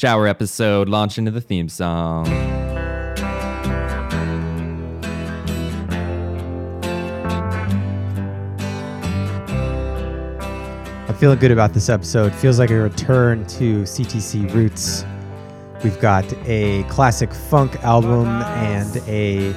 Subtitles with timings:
[0.00, 2.24] Shower episode launch into the theme song.
[11.08, 12.32] I'm feeling good about this episode.
[12.32, 15.04] Feels like a return to CTC roots.
[15.82, 19.52] We've got a classic funk album and a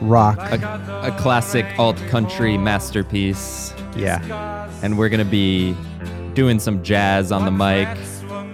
[0.00, 0.38] rock.
[0.40, 3.72] A, a classic alt country masterpiece.
[3.96, 4.68] Yeah.
[4.82, 5.76] And we're going to be
[6.34, 7.86] doing some jazz on the mic.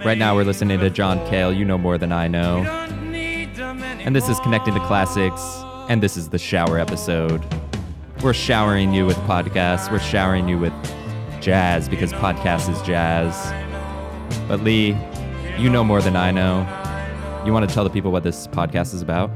[0.06, 1.52] Right now, we're listening to John Cale.
[1.52, 2.58] You know more than I know.
[2.58, 5.42] And this is Connecting to Classics.
[5.88, 7.44] And this is the shower episode.
[8.22, 9.90] We're showering you with podcasts.
[9.90, 10.72] We're showering you with
[11.40, 13.34] jazz because podcast is jazz.
[14.46, 14.96] But Lee,
[15.58, 16.60] you know more than I know.
[17.44, 19.32] You want to tell the people what this podcast is about?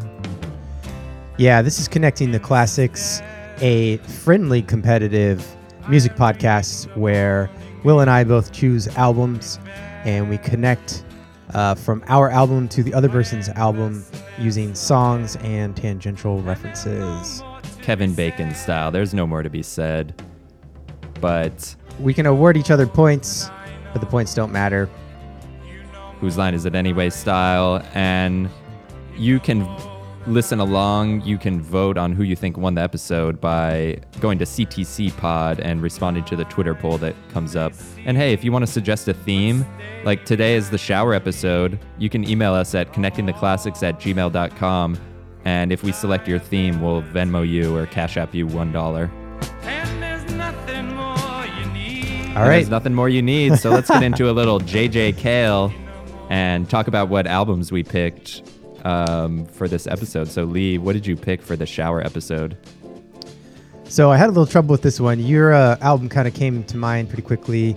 [1.37, 3.20] Yeah, this is Connecting the Classics,
[3.59, 5.45] a friendly, competitive
[5.89, 7.50] music podcast where
[7.83, 9.59] Will and I both choose albums
[10.04, 11.04] and we connect
[11.54, 14.04] uh, from our album to the other person's album
[14.38, 17.42] using songs and tangential references.
[17.83, 18.91] Kevin Bacon style.
[18.91, 20.22] There's no more to be said.
[21.20, 23.50] But We can award each other points,
[23.92, 24.88] but the points don't matter.
[26.20, 28.48] whose line is it anyway style and
[29.16, 29.62] you can
[30.31, 31.23] listen along.
[31.23, 35.61] You can vote on who you think won the episode by going to ctc pod
[35.61, 37.72] and responding to the twitter poll that comes up.
[38.05, 39.67] And hey if you want to suggest a theme
[40.05, 44.98] like today is the shower episode you can email us at connectingtheclassics at gmail.com
[45.45, 49.11] and if we select your theme we'll venmo you or cash app you one dollar.
[52.37, 52.59] All right.
[52.59, 53.59] There's nothing more you need.
[53.59, 55.72] So let's get into a little JJ Cale
[56.28, 58.50] and talk about what albums we picked
[58.84, 60.28] um, for this episode.
[60.28, 62.56] So, Lee, what did you pick for the shower episode?
[63.91, 65.19] So I had a little trouble with this one.
[65.19, 67.77] Your uh, album kind of came to mind pretty quickly.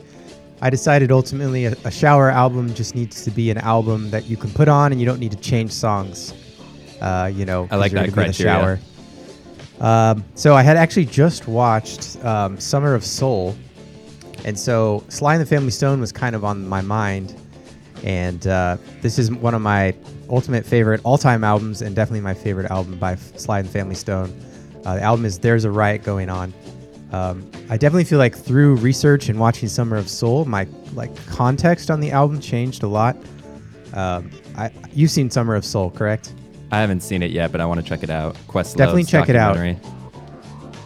[0.61, 4.37] I decided ultimately a, a shower album just needs to be an album that you
[4.37, 6.33] can put on and you don't need to change songs.
[7.01, 8.79] Uh, you know, I like that in the shower.
[9.81, 13.55] Um, so I had actually just watched um, Summer of Soul,
[14.45, 17.35] and so Sly and the Family Stone was kind of on my mind,
[18.03, 19.95] and uh, this is one of my
[20.29, 24.37] ultimate favorite all-time albums, and definitely my favorite album by Sly and Family Stone.
[24.85, 26.53] Uh, the album is "There's a Riot Going On."
[27.11, 31.91] Um, I definitely feel like through research and watching Summer of Soul, my like context
[31.91, 33.15] on the album changed a lot.
[33.93, 36.33] Um, I, you've seen Summer of Soul, correct?
[36.71, 38.35] I haven't seen it yet, but I want to check it out.
[38.47, 39.57] Questlove Definitely check it out.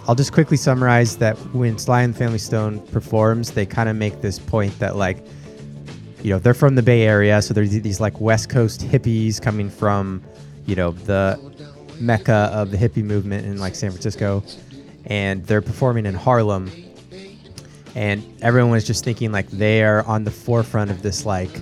[0.07, 4.21] I'll just quickly summarize that when Sly and Family Stone performs, they kind of make
[4.21, 5.23] this point that like,
[6.27, 9.69] you know, they're from the Bay Area, so there's these like West Coast hippies coming
[9.69, 10.21] from,
[10.65, 11.39] you know, the
[12.01, 14.43] mecca of the hippie movement in like San Francisco,
[15.05, 16.69] and they're performing in Harlem,
[17.95, 21.61] and everyone was just thinking like they are on the forefront of this like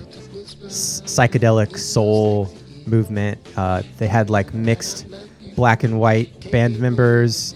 [0.64, 2.52] s- psychedelic soul
[2.88, 3.38] movement.
[3.56, 5.06] Uh, they had like mixed
[5.54, 7.54] black and white band members,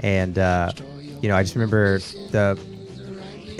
[0.00, 0.72] and uh,
[1.22, 2.00] you know, I just remember
[2.32, 2.60] the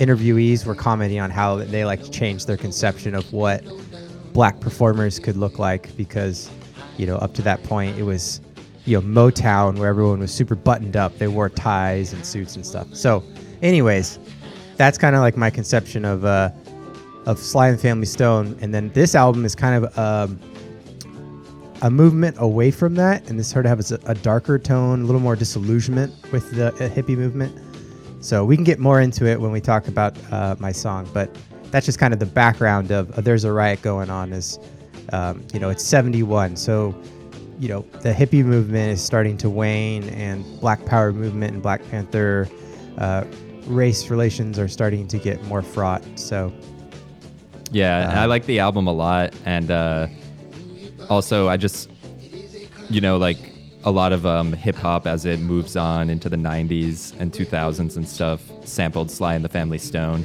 [0.01, 3.63] interviewees were commenting on how they like changed their conception of what
[4.33, 6.51] black performers could look like because
[6.97, 8.41] you know up to that point it was
[8.87, 11.17] you know Motown where everyone was super buttoned up.
[11.19, 12.95] They wore ties and suits and stuff.
[12.95, 13.23] So,
[13.63, 14.19] anyways,
[14.77, 16.51] that's kind of like my conception of uh,
[17.27, 18.57] of Sly and Family Stone.
[18.63, 20.41] And then this album is kind of um,
[21.83, 25.05] a movement away from that, and this sort of has a, a darker tone, a
[25.05, 27.70] little more disillusionment with the uh, hippie movement.
[28.21, 31.35] So we can get more into it when we talk about uh, my song, but
[31.71, 34.59] that's just kind of the background of, of "There's a Riot Going On." Is
[35.13, 36.95] um, you know it's '71, so
[37.59, 41.83] you know the hippie movement is starting to wane, and Black Power movement and Black
[41.91, 42.49] Panther
[42.99, 43.25] uh,
[43.67, 46.03] race relations are starting to get more fraught.
[46.17, 46.53] So
[47.71, 50.09] Yeah, I Uh, like the album a lot, and uh,
[51.09, 51.91] also I just,
[52.91, 53.50] you know, like
[53.85, 57.97] a lot of um, hip hop as it moves on into the '90s and 2000s
[57.97, 60.25] and stuff, sampled Sly and the Family Stone,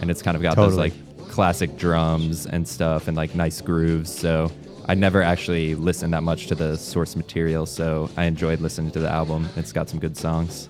[0.00, 0.92] and it's kind of got those like
[1.28, 4.12] classic drums and stuff and like nice grooves.
[4.12, 4.50] So
[4.86, 9.00] I never actually listened that much to the source material, so I enjoyed listening to
[9.00, 9.48] the album.
[9.56, 10.68] It's got some good songs.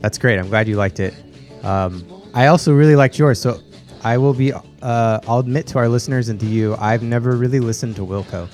[0.00, 0.38] That's great.
[0.38, 1.14] I'm glad you liked it.
[1.62, 3.40] Um, I also really liked yours.
[3.40, 3.60] So
[4.02, 7.60] I will be, uh, I'll admit to our listeners and to you, I've never really
[7.60, 8.48] listened to Wilco.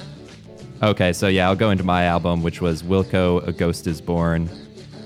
[0.81, 4.47] Okay, so yeah, I'll go into my album, which was Wilco, A Ghost is Born,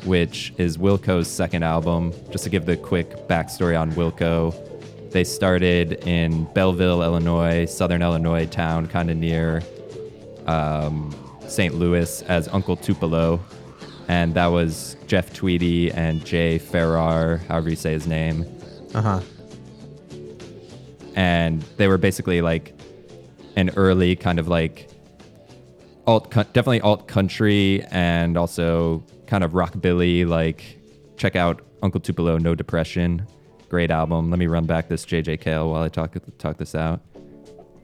[0.04, 2.12] which is Wilco's second album.
[2.30, 4.54] Just to give the quick backstory on Wilco,
[5.12, 9.62] they started in Belleville, Illinois, southern Illinois town, kind of near
[10.46, 11.14] um,
[11.48, 11.74] St.
[11.74, 13.40] Louis, as Uncle Tupelo.
[14.08, 18.44] And that was Jeff Tweedy and Jay Farrar, however you say his name.
[18.94, 19.20] Uh huh.
[21.14, 22.74] and they were basically like
[23.56, 24.90] an early kind of like
[26.06, 30.26] alt, definitely alt country, and also kind of rockabilly.
[30.26, 30.78] Like,
[31.16, 33.26] check out Uncle Tupelo, No Depression,
[33.69, 34.31] great album.
[34.31, 37.00] Let me run back this JJ Cale while I talk talk this out.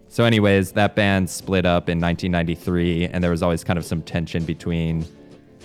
[0.08, 4.02] So, anyways, that band split up in 1993, and there was always kind of some
[4.02, 5.04] tension between,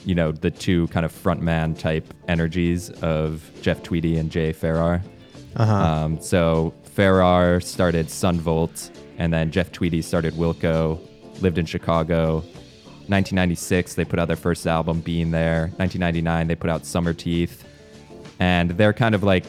[0.05, 5.01] you know, the two kind of frontman type energies of Jeff Tweedy and Jay Farrar.
[5.55, 5.73] Uh-huh.
[5.73, 10.99] Um, so Farrar started Son Volt, and then Jeff Tweedy started Wilco,
[11.41, 12.43] lived in Chicago.
[13.07, 15.71] 1996, they put out their first album, Being There.
[15.77, 17.63] 1999, they put out Summerteeth.
[18.39, 19.45] And they're kind of like,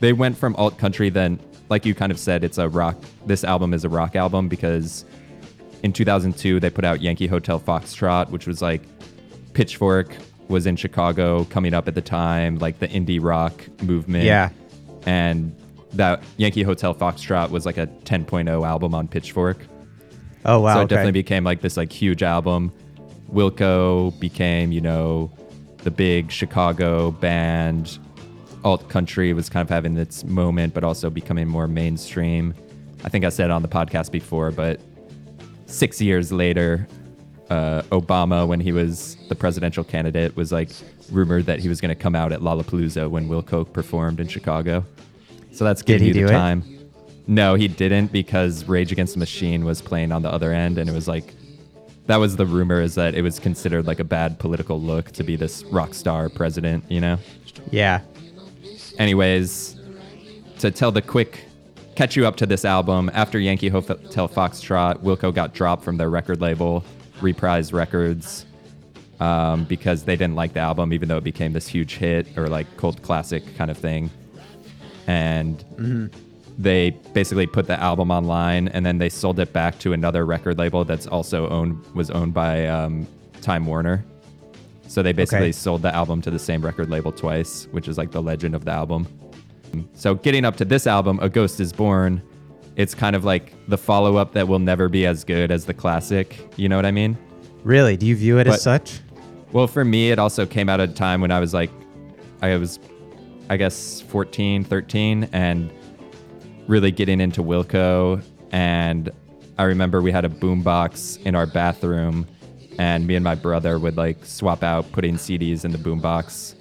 [0.00, 2.96] they went from alt country, then, like you kind of said, it's a rock,
[3.26, 5.04] this album is a rock album because
[5.82, 8.82] in 2002, they put out Yankee Hotel Foxtrot, which was like
[9.52, 10.14] Pitchfork
[10.48, 14.50] was in Chicago coming up at the time, like the indie rock movement Yeah.
[15.06, 15.54] and
[15.94, 19.58] that Yankee Hotel Foxtrot was like a 10.0 album on Pitchfork.
[20.44, 20.74] Oh wow.
[20.74, 20.88] so it okay.
[20.88, 22.72] definitely became like this like huge album.
[23.32, 25.30] Wilco became, you know,
[25.78, 27.98] the big Chicago band.
[28.64, 32.54] Alt country was kind of having its moment, but also becoming more mainstream.
[33.04, 34.80] I think I said on the podcast before, but
[35.66, 36.86] six years later,
[37.50, 40.70] uh, Obama, when he was the presidential candidate, was like
[41.10, 44.84] rumored that he was going to come out at Lollapalooza when Wilco performed in Chicago.
[45.50, 46.81] So that's Did giving he you do the it?
[47.26, 50.88] No, he didn't because Rage Against the Machine was playing on the other end, and
[50.90, 51.34] it was like
[52.06, 55.22] that was the rumor is that it was considered like a bad political look to
[55.22, 57.18] be this rock star president, you know.
[57.70, 58.00] yeah.
[58.98, 59.80] Anyways,
[60.58, 61.44] to tell the quick
[61.94, 66.10] catch you up to this album, after Yankee Hotel Foxtrot, Wilco got dropped from their
[66.10, 66.84] record label,
[67.20, 68.46] Reprise Records,
[69.20, 72.48] um, because they didn't like the album, even though it became this huge hit or
[72.48, 74.10] like cult classic kind of thing.
[75.06, 75.64] And
[76.58, 80.58] they basically put the album online, and then they sold it back to another record
[80.58, 83.06] label that's also owned was owned by um,
[83.40, 84.04] Time Warner.
[84.88, 85.52] So they basically Okay.
[85.52, 88.64] sold the album to the same record label twice, which is like the legend of
[88.66, 89.06] the album.
[89.94, 92.20] So getting up to this album, A Ghost is Born,
[92.76, 95.72] it's kind of like the follow up that will never be as good as the
[95.72, 96.38] classic.
[96.56, 97.16] You know what I mean?
[97.64, 97.96] Really?
[97.96, 99.00] Do you view it But- as such?
[99.52, 101.70] Well, for me, it also came out at a time when I was like,
[102.42, 102.78] I was,
[103.50, 105.70] I guess, 14, 13, and
[106.66, 108.22] really getting into Wilco.
[108.50, 109.10] And
[109.58, 112.26] I remember we had a boombox in our bathroom,
[112.78, 116.54] and me and my brother would like swap out putting CDs in the boombox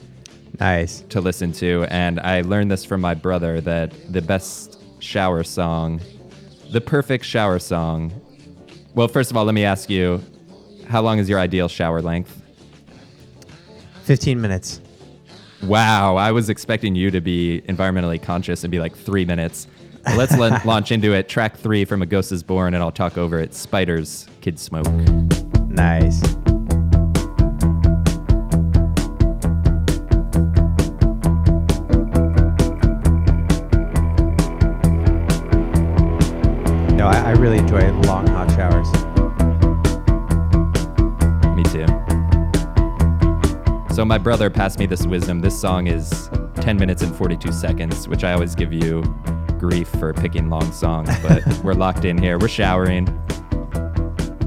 [0.59, 1.01] Nice.
[1.09, 1.85] to listen to.
[1.89, 6.01] And I learned this from my brother that the best shower song,
[6.71, 8.11] the perfect shower song.
[8.93, 10.21] Well, first of all, let me ask you,
[10.87, 12.41] how long is your ideal shower length?
[14.03, 14.81] 15 minutes.
[15.63, 19.67] Wow, I was expecting you to be environmentally conscious and be like three minutes.
[20.05, 21.29] Well, let's la- launch into it.
[21.29, 23.53] Track three from A Ghost is Born, and I'll talk over it.
[23.53, 24.87] Spiders, Kid Smoke.
[25.67, 26.21] Nice.
[36.93, 38.87] No, I, I really enjoy long hot showers.
[41.55, 41.85] Me too.
[43.95, 45.39] So my brother passed me this wisdom.
[45.39, 49.01] This song is 10 minutes and 42 seconds, which I always give you
[49.61, 52.39] grief for picking long songs, but we're locked in here.
[52.39, 53.05] We're showering.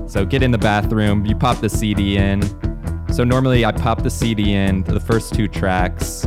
[0.08, 2.42] So get in the bathroom, you pop the CD in.
[3.12, 6.26] So normally I pop the CD in, the first two tracks.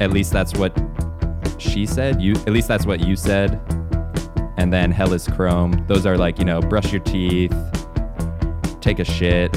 [0.00, 0.78] At least that's what
[1.56, 2.20] she said.
[2.20, 3.58] You at least that's what you said.
[4.58, 5.84] And then Hell is Chrome.
[5.86, 7.54] Those are like, you know, brush your teeth,
[8.82, 9.56] take a shit,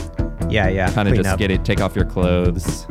[0.49, 0.89] Yeah, yeah.
[0.93, 1.37] kind of just up.
[1.39, 2.85] get it, take off your clothes.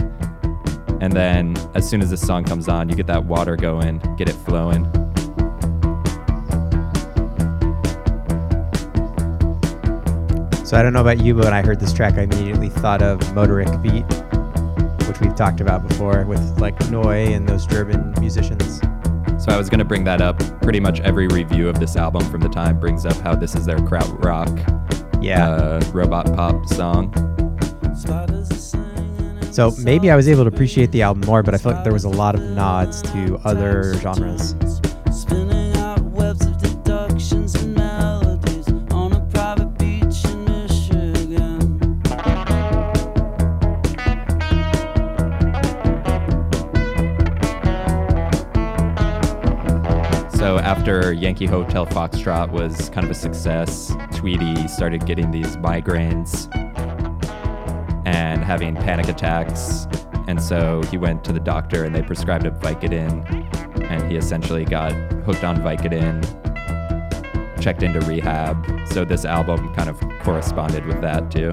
[1.01, 4.29] And then as soon as the song comes on, you get that water going, get
[4.29, 4.87] it flowing.
[10.71, 13.03] So I don't know about you, but when I heard this track, I immediately thought
[13.03, 14.05] of motorik Beat,
[15.09, 17.35] which we've talked about before with like Neu!
[17.35, 18.79] and those German musicians.
[19.45, 20.39] So I was going to bring that up.
[20.63, 23.67] Pretty much every review of this album from the time brings up how this is
[23.67, 24.57] their kraut rock,
[25.21, 25.51] Yeah.
[25.51, 27.13] uh, robot pop song.
[29.51, 31.93] So maybe I was able to appreciate the album more, but I felt like there
[31.93, 34.55] was a lot of nods to other genres.
[51.13, 56.49] Yankee Hotel Foxtrot was kind of a success, Tweedy started getting these migraines
[58.07, 59.87] and having panic attacks.
[60.29, 63.25] And so he went to the doctor and they prescribed him Vicodin.
[63.91, 64.93] And he essentially got
[65.25, 66.23] hooked on Vicodin
[67.61, 68.89] checked into rehab.
[68.89, 71.53] So this album kind of corresponded with that too.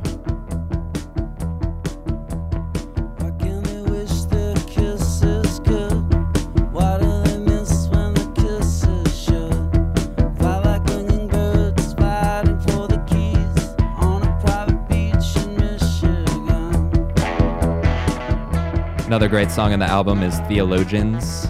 [19.28, 21.48] Another great song on the album is Theologians.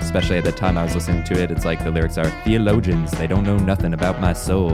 [0.00, 3.12] Especially at the time I was listening to it, it's like the lyrics are Theologians,
[3.12, 4.72] they don't know nothing about my soul.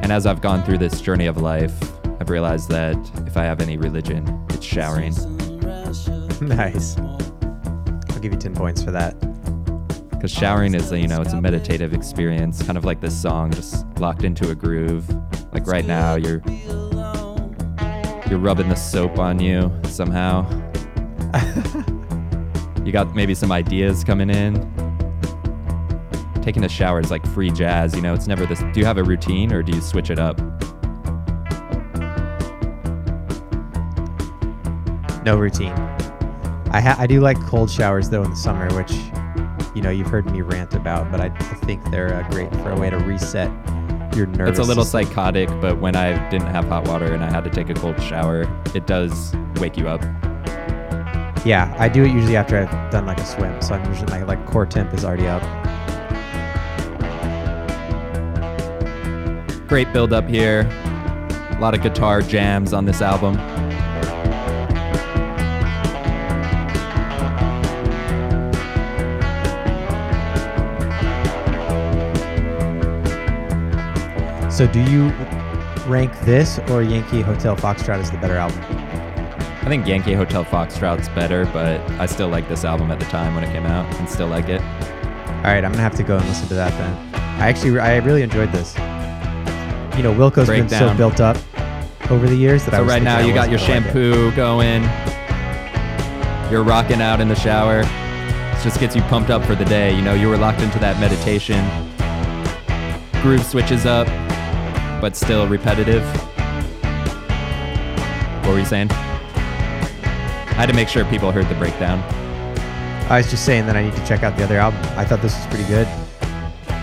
[0.00, 1.78] And as I've gone through this journey of life,
[2.18, 5.12] I've realized that if I have any religion, it's showering.
[6.40, 6.96] nice.
[6.96, 9.20] I'll give you 10 points for that.
[10.08, 13.52] Because showering is, a, you know, it's a meditative experience, kind of like this song,
[13.52, 15.06] just locked into a groove.
[15.52, 16.40] Like right now, you're
[18.32, 20.48] you're rubbing the soap on you somehow.
[22.82, 24.54] you got maybe some ideas coming in.
[26.40, 28.14] Taking a shower is like free jazz, you know.
[28.14, 28.60] It's never this.
[28.72, 30.38] Do you have a routine or do you switch it up?
[35.26, 35.74] No routine.
[36.70, 38.92] I ha- I do like cold showers though in the summer, which
[39.74, 42.70] you know you've heard me rant about, but I, I think they're uh, great for
[42.70, 43.50] a way to reset
[44.16, 44.58] your nervous.
[44.58, 45.06] It's a little system.
[45.06, 48.00] psychotic, but when I didn't have hot water and I had to take a cold
[48.02, 48.42] shower,
[48.74, 50.02] it does wake you up.
[51.44, 54.22] Yeah, I do it usually after I've done like a swim, so I'm usually my
[54.22, 55.42] like core temp is already up.
[59.68, 60.68] Great build up here.
[61.50, 63.34] A lot of guitar jams on this album.
[74.52, 75.08] So do you
[75.86, 78.58] rank this or Yankee Hotel Foxtrot as the better album?
[78.60, 83.34] I think Yankee Hotel Foxtrot's better, but I still like this album at the time
[83.34, 84.60] when it came out and still like it.
[84.60, 87.14] All right, I'm gonna have to go and listen to that then.
[87.40, 88.76] I actually I really enjoyed this.
[89.96, 91.38] You know, Wilco's been so built up
[92.10, 94.32] over the years that I So was right now you got your wasn't like shampoo
[94.36, 94.82] going.
[96.52, 97.80] You're rocking out in the shower.
[97.80, 99.96] It just gets you pumped up for the day.
[99.96, 101.64] You know, you were locked into that meditation.
[103.22, 104.08] Groove switches up,
[105.02, 106.04] but still repetitive.
[108.42, 108.88] What were you saying?
[108.92, 111.98] I had to make sure people heard the breakdown.
[113.10, 114.80] I was just saying that I need to check out the other album.
[114.96, 115.88] I thought this was pretty good.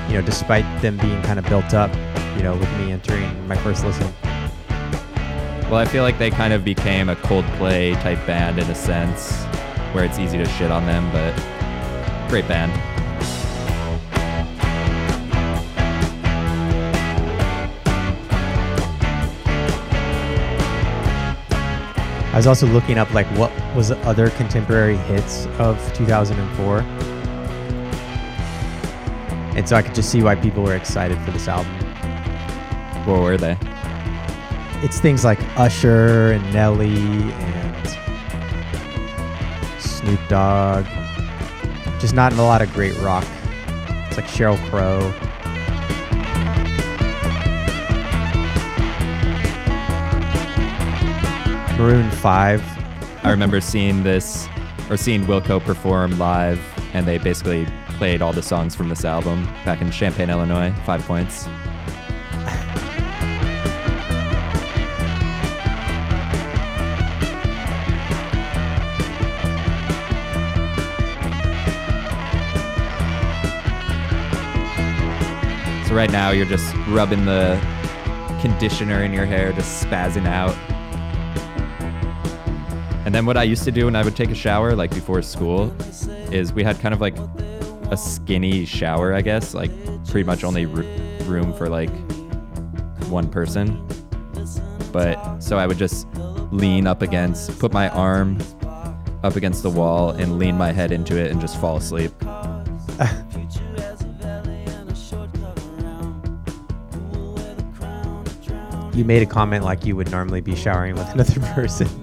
[0.09, 1.95] You know, despite them being kind of built up,
[2.35, 4.13] you know, with me entering my first listen.
[5.69, 9.45] Well, I feel like they kind of became a Coldplay type band in a sense,
[9.93, 11.33] where it's easy to shit on them, but
[12.27, 12.98] great band.
[22.31, 26.79] I was also looking up like what was the other contemporary hits of 2004.
[29.57, 31.73] And so I could just see why people were excited for this album.
[33.05, 33.57] What were they?
[34.83, 36.95] It's things like Usher and Nelly
[37.33, 37.87] and
[39.79, 40.85] Snoop Dogg.
[41.99, 43.25] Just not a lot of great rock.
[44.07, 45.11] It's like Sheryl Crow.
[51.79, 52.61] Maroon 5.
[53.23, 54.49] I remember seeing this
[54.89, 56.59] or seeing Wilco perform live,
[56.93, 60.73] and they basically played all the songs from this album back in Champaign, Illinois.
[60.85, 61.43] Five points.
[75.87, 77.57] So right now you're just rubbing the
[78.41, 80.57] conditioner in your hair, just spazzing out.
[83.09, 85.23] And then what I used to do when I would take a shower, like before
[85.23, 85.75] school,
[86.31, 87.17] is we had kind of like
[87.89, 89.71] a skinny shower, I guess, like
[90.05, 90.83] pretty much only r-
[91.25, 91.89] room for like
[93.07, 93.83] one person.
[94.91, 96.05] But so I would just
[96.51, 98.37] lean up against, put my arm
[99.23, 102.11] up against the wall and lean my head into it and just fall asleep.
[108.93, 111.98] You made a comment like you would normally be showering with another person.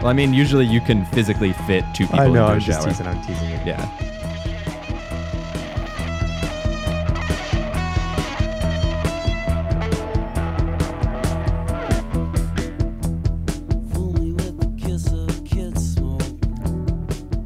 [0.00, 2.60] Well, I mean, usually you can physically fit two people I know, into a I'm
[2.60, 2.88] just shower.
[2.88, 3.56] teasing, I'm teasing you.
[3.66, 3.86] Yeah.
[13.92, 16.22] Fool me with the kiss of kid smoke.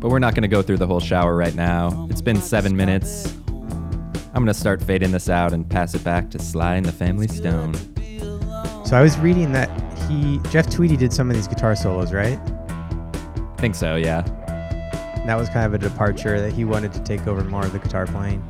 [0.00, 2.06] But we're not going to go through the whole shower right now.
[2.11, 3.34] It's been seven minutes.
[3.49, 6.92] I'm going to start fading this out and pass it back to Sly and the
[6.92, 7.75] Family Stone.
[8.84, 9.68] So I was reading that
[10.14, 12.38] he Jeff Tweedy did some of these guitar solos, right?
[12.38, 14.23] I think so, yeah.
[15.26, 17.78] That was kind of a departure that he wanted to take over more of the
[17.78, 18.47] guitar playing.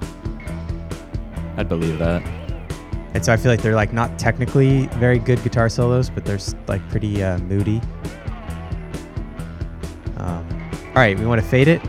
[1.57, 2.23] I'd believe that.
[3.15, 6.41] And so I feel like they're like not technically very good guitar solos, but they're
[6.67, 7.81] like pretty uh, moody.
[10.17, 11.81] Um, all right, we want to fade it.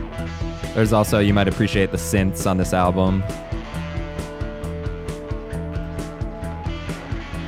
[0.74, 3.24] There's also you might appreciate the synths on this album.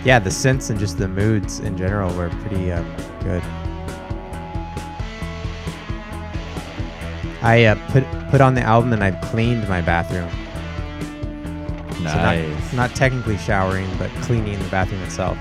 [0.09, 2.83] Yeah, the synths and just the moods in general were pretty uh,
[3.21, 3.43] good.
[7.43, 10.31] I uh, put put on the album and I've cleaned my bathroom.
[12.03, 12.71] Nice.
[12.71, 15.37] So not, not technically showering, but cleaning the bathroom itself.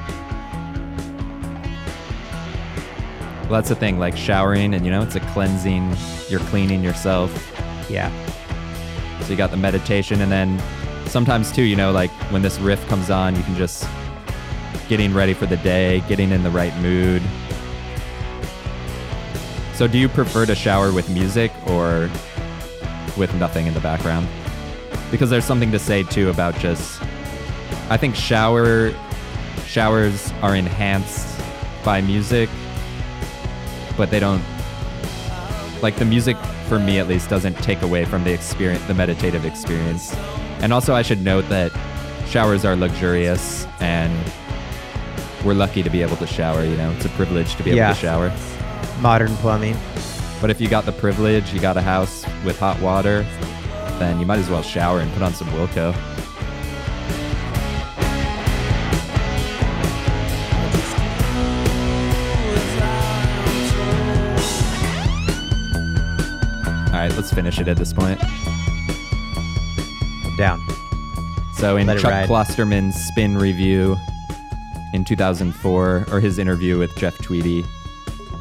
[3.44, 5.96] well, that's the thing, like showering, and you know, it's a cleansing.
[6.28, 7.32] You're cleaning yourself.
[7.90, 8.12] Yeah.
[9.22, 10.62] So you got the meditation, and then
[11.08, 13.88] sometimes too, you know, like when this riff comes on, you can just
[14.88, 17.22] getting ready for the day, getting in the right mood.
[19.74, 22.10] So, do you prefer to shower with music or
[23.18, 24.28] with nothing in the background?
[25.12, 27.02] Because there's something to say too about just.
[27.90, 28.94] I think shower
[29.66, 31.40] showers are enhanced
[31.84, 32.50] by music,
[33.96, 34.44] but they don't
[35.82, 39.46] like the music for me at least doesn't take away from the experience the meditative
[39.46, 40.14] experience
[40.60, 41.72] and also i should note that
[42.28, 44.12] showers are luxurious and
[45.46, 47.78] we're lucky to be able to shower you know it's a privilege to be able
[47.78, 47.94] Yeah.
[47.94, 48.34] to shower
[49.02, 49.76] Modern plumbing.
[50.42, 53.26] but if you got the privilege you got a house with hot water
[54.00, 55.94] then you might as well shower and put on some wilco
[66.88, 68.20] all right let's finish it at this point
[70.38, 70.64] Down.
[71.56, 72.30] So in Let Chuck ride.
[72.30, 73.98] Klosterman's spin review
[74.94, 77.64] in 2004, or his interview with Jeff Tweedy,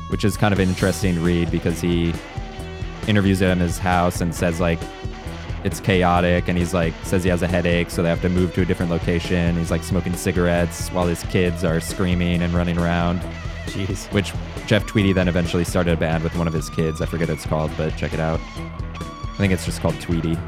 [0.09, 2.12] which is kind of an interesting read because he
[3.07, 4.79] interviews him in his house and says like
[5.65, 8.54] it's chaotic and he's like says he has a headache so they have to move
[8.54, 9.56] to a different location.
[9.56, 13.21] He's like smoking cigarettes while his kids are screaming and running around.
[13.67, 14.11] Jeez.
[14.13, 14.32] which
[14.69, 17.00] jeff tweedy then eventually started a band with one of his kids.
[17.00, 18.41] I forget what it's called but check it out.
[18.41, 20.39] I think it's just called tweedy.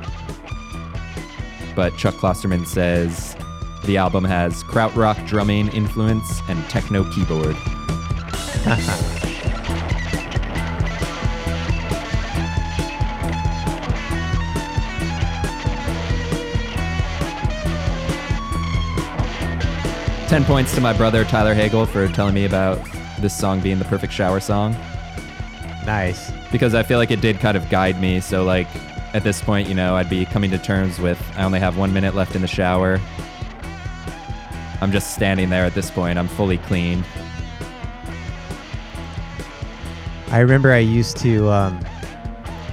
[1.75, 3.37] But chuck klosterman says
[3.85, 7.57] the album has krautrock drumming influence and techno keyboard
[20.29, 22.79] Ten points to my brother Tyler Hagle for telling me about
[23.19, 24.77] this song being the perfect shower song
[25.87, 26.31] Nice.
[26.53, 28.21] because I feel like it did kind of guide me.
[28.21, 28.67] So like
[29.15, 31.95] at this point, you know, I'd be coming to terms with I only have one
[31.95, 33.01] minute left in the shower.
[34.81, 36.19] I'm just standing there at this point.
[36.19, 37.05] I'm fully clean.
[40.31, 41.85] I remember I used to um,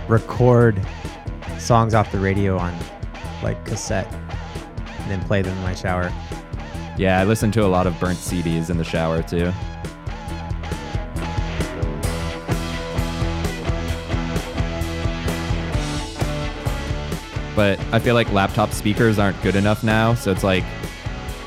[0.07, 0.79] record
[1.57, 2.77] songs off the radio on
[3.41, 6.11] like cassette and then play them in my shower.
[6.97, 9.51] Yeah, I listen to a lot of burnt CDs in the shower too.
[17.55, 20.65] But I feel like laptop speakers aren't good enough now, so it's like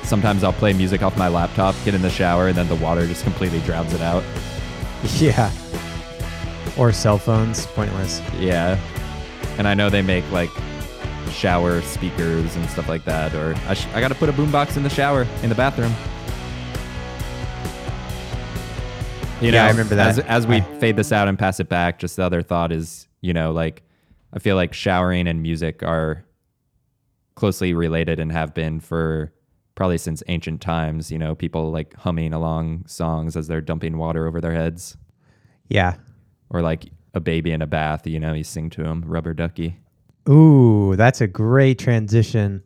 [0.08, 3.06] sometimes I'll play music off my laptop, get in the shower, and then the water
[3.06, 4.24] just completely drowns it out.
[5.18, 5.52] Yeah.
[6.76, 8.20] Or cell phones, pointless.
[8.38, 8.76] Yeah.
[9.58, 10.50] And I know they make like
[11.30, 14.82] shower speakers and stuff like that, or I, sh- I gotta put a boombox in
[14.82, 15.92] the shower, in the bathroom.
[19.40, 20.08] You Yeah, know, I remember that.
[20.08, 22.72] As, as we I- fade this out and pass it back, just the other thought
[22.72, 23.82] is, you know, like
[24.32, 26.24] I feel like showering and music are
[27.36, 29.32] closely related and have been for
[29.78, 31.10] probably since ancient times.
[31.10, 34.96] You know, people like humming along songs as they're dumping water over their heads,
[35.68, 35.94] Yeah.
[36.50, 38.06] or like a baby in a bath.
[38.06, 39.78] You know, you sing to him, rubber ducky.
[40.28, 42.62] Ooh, that's a great transition.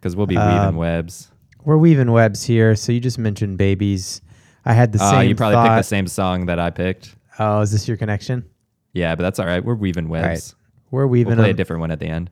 [0.00, 1.32] because we'll be weaving Um, webs.
[1.64, 2.76] We're weaving webs here.
[2.76, 4.20] So you just mentioned babies.
[4.64, 5.14] I had the same song.
[5.16, 5.68] Oh, same you probably thought.
[5.68, 7.16] picked the same song that I picked.
[7.40, 8.44] Oh, is this your connection?
[8.92, 9.64] Yeah, but that's all right.
[9.64, 10.54] We're weaving webs.
[10.92, 12.30] We're weaving We'll play a different one at the end.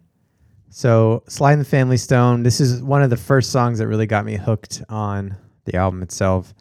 [0.76, 2.42] So, Sly and the Family Stone.
[2.42, 6.02] This is one of the first songs that really got me hooked on the album
[6.02, 6.52] itself.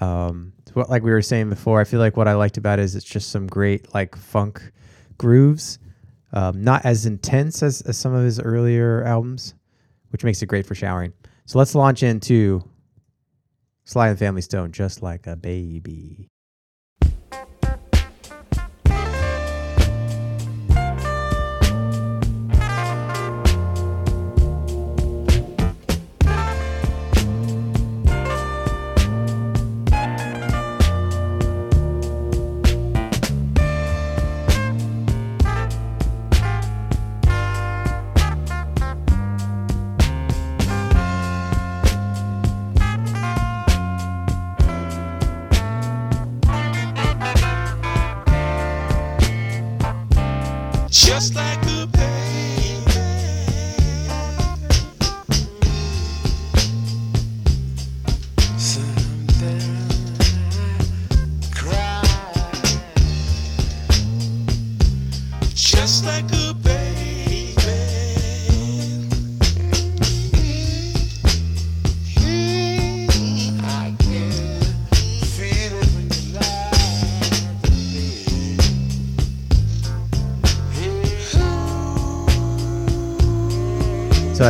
[0.00, 2.82] Um, what, like we were saying before, I feel like what I liked about it
[2.82, 4.72] is it's just some great like funk
[5.16, 5.78] grooves,
[6.32, 9.54] um, not as intense as, as some of his earlier albums,
[10.08, 11.12] which makes it great for showering.
[11.44, 12.68] So let's launch into
[13.84, 16.30] Sly and the Family Stone, just like a baby.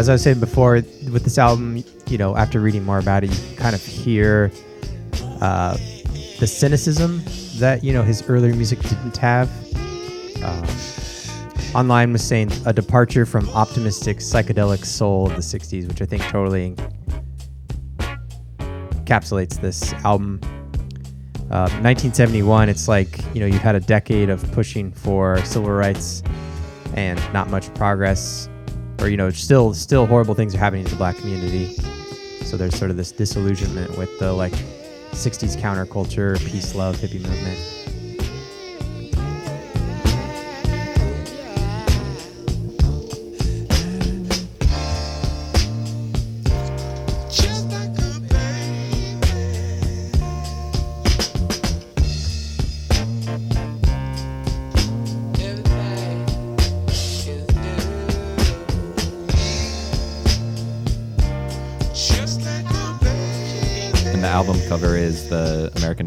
[0.07, 0.75] As I was saying before,
[1.11, 4.53] with this album, you know, after reading more about it, you kind of hear
[5.41, 5.77] uh,
[6.39, 7.23] the cynicism
[7.57, 9.51] that you know his earlier music didn't have.
[10.45, 10.65] Um,
[11.75, 16.23] online was saying a departure from optimistic psychedelic soul of the '60s, which I think
[16.23, 16.77] totally
[18.59, 20.39] encapsulates this album.
[21.51, 26.23] Uh, 1971, it's like you know you've had a decade of pushing for civil rights
[26.95, 28.49] and not much progress
[29.01, 31.75] or you know still still horrible things are happening to the black community.
[32.45, 34.55] So there's sort of this disillusionment with the like
[35.13, 37.76] 60s counterculture peace love hippie movement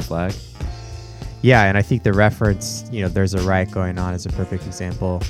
[0.09, 0.33] flag.
[1.41, 4.29] yeah and i think the reference you know there's a riot going on is a
[4.29, 5.21] perfect example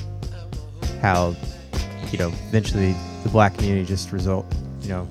[1.00, 1.34] how
[2.10, 4.44] you know eventually the black community just result
[4.82, 5.06] you know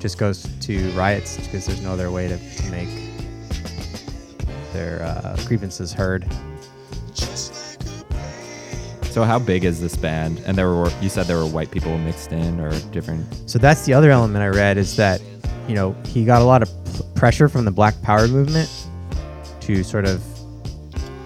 [0.00, 2.88] just goes to riots because there's no other way to, to make
[4.72, 6.26] their uh, grievances heard
[7.14, 9.08] Just like a baby.
[9.10, 10.40] So how big is this band?
[10.46, 13.26] And there were you said there were white people mixed in or different.
[13.50, 15.20] So that's the other element I read is that,
[15.68, 18.68] you know, he got a lot of p- pressure from the Black Power movement
[19.74, 20.22] to sort of,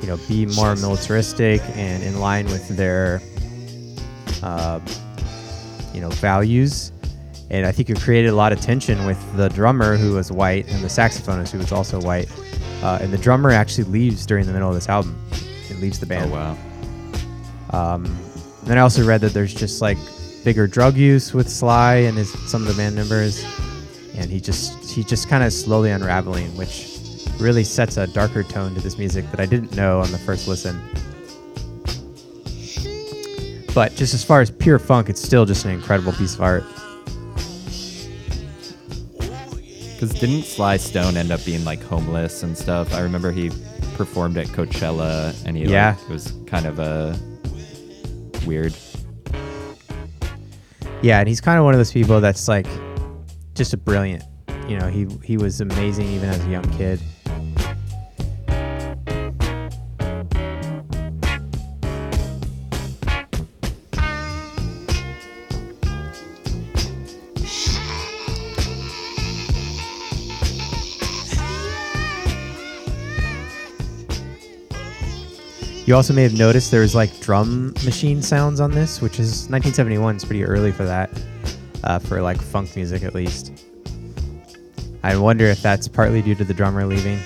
[0.00, 3.20] you know, be more militaristic and in line with their,
[4.42, 4.80] uh,
[5.92, 6.92] you know, values.
[7.50, 10.68] And I think it created a lot of tension with the drummer who was white
[10.68, 12.30] and the saxophonist who was also white.
[12.82, 15.18] Uh, and the drummer actually leaves during the middle of this album.
[15.70, 16.32] It leaves the band.
[16.32, 17.94] Oh wow.
[17.94, 19.98] Um, and then I also read that there's just like
[20.44, 23.44] bigger drug use with Sly and his some of the band members,
[24.16, 26.93] and he just he just kind of slowly unraveling, which
[27.38, 30.46] really sets a darker tone to this music that I didn't know on the first
[30.48, 30.80] listen.
[33.74, 36.64] But just as far as pure funk, it's still just an incredible piece of art.
[39.92, 42.94] Because didn't Sly Stone end up being like homeless and stuff?
[42.94, 43.50] I remember he
[43.96, 45.96] performed at Coachella and he Yeah.
[45.98, 47.18] like, it was kind of a
[48.46, 48.74] weird.
[51.02, 52.66] Yeah, and he's kind of one of those people that's like
[53.54, 54.22] just a brilliant.
[54.68, 57.00] You know, he he was amazing even as a young kid.
[75.94, 80.16] You also may have noticed there's like drum machine sounds on this, which is 1971
[80.16, 81.08] is pretty early for that,
[81.84, 83.52] uh, for like funk music at least.
[85.04, 87.20] I wonder if that's partly due to the drummer leaving.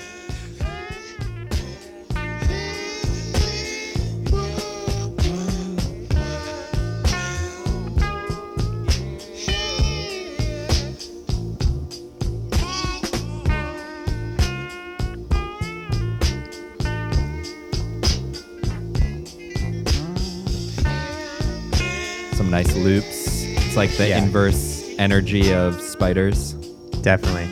[23.89, 24.23] Like the Yeah.
[24.23, 26.53] inverse energy of spiders,
[27.01, 27.47] Definitely.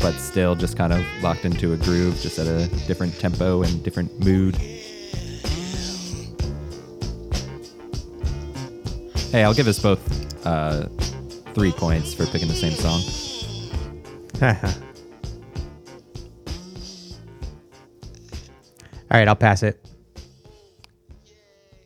[0.00, 3.82] but still just kind of locked into a groove, just at a different tempo and
[3.82, 4.56] different mood.
[9.30, 10.86] Hey, I'll give us both uh,
[11.54, 13.02] three points for picking the same song.
[19.10, 19.84] All right, I'll pass it.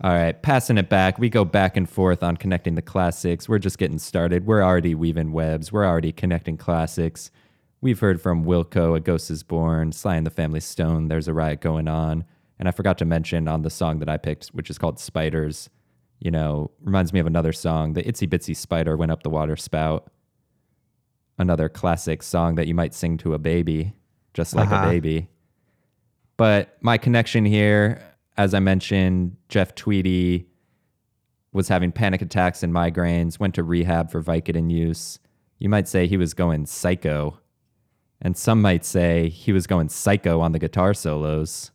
[0.02, 1.18] All right, passing it back.
[1.18, 3.48] We go back and forth on connecting the classics.
[3.48, 4.46] We're just getting started.
[4.46, 5.70] We're already weaving webs.
[5.70, 7.30] We're already connecting classics.
[7.80, 11.32] We've heard from Wilco, A Ghost is Born, Sly and the Family Stone, There's a
[11.32, 12.24] Riot Going On.
[12.58, 15.70] And I forgot to mention on the song that I picked, which is called Spiders,
[16.18, 19.56] you know, reminds me of another song, The Itsy Bitsy Spider Went Up the Water
[19.56, 20.10] Spout.
[21.38, 23.92] Another classic song that you might sing to a baby,
[24.34, 24.84] just like Uh-huh.
[24.86, 25.28] a baby.
[26.36, 28.00] But my connection here,
[28.36, 30.46] as I mentioned, Jeff Tweedy
[31.52, 35.18] was having panic attacks and migraines, went to rehab for Vicodin use.
[35.58, 37.38] You might say he was going psycho.
[38.20, 41.72] And some might say he was going psycho on the guitar solos.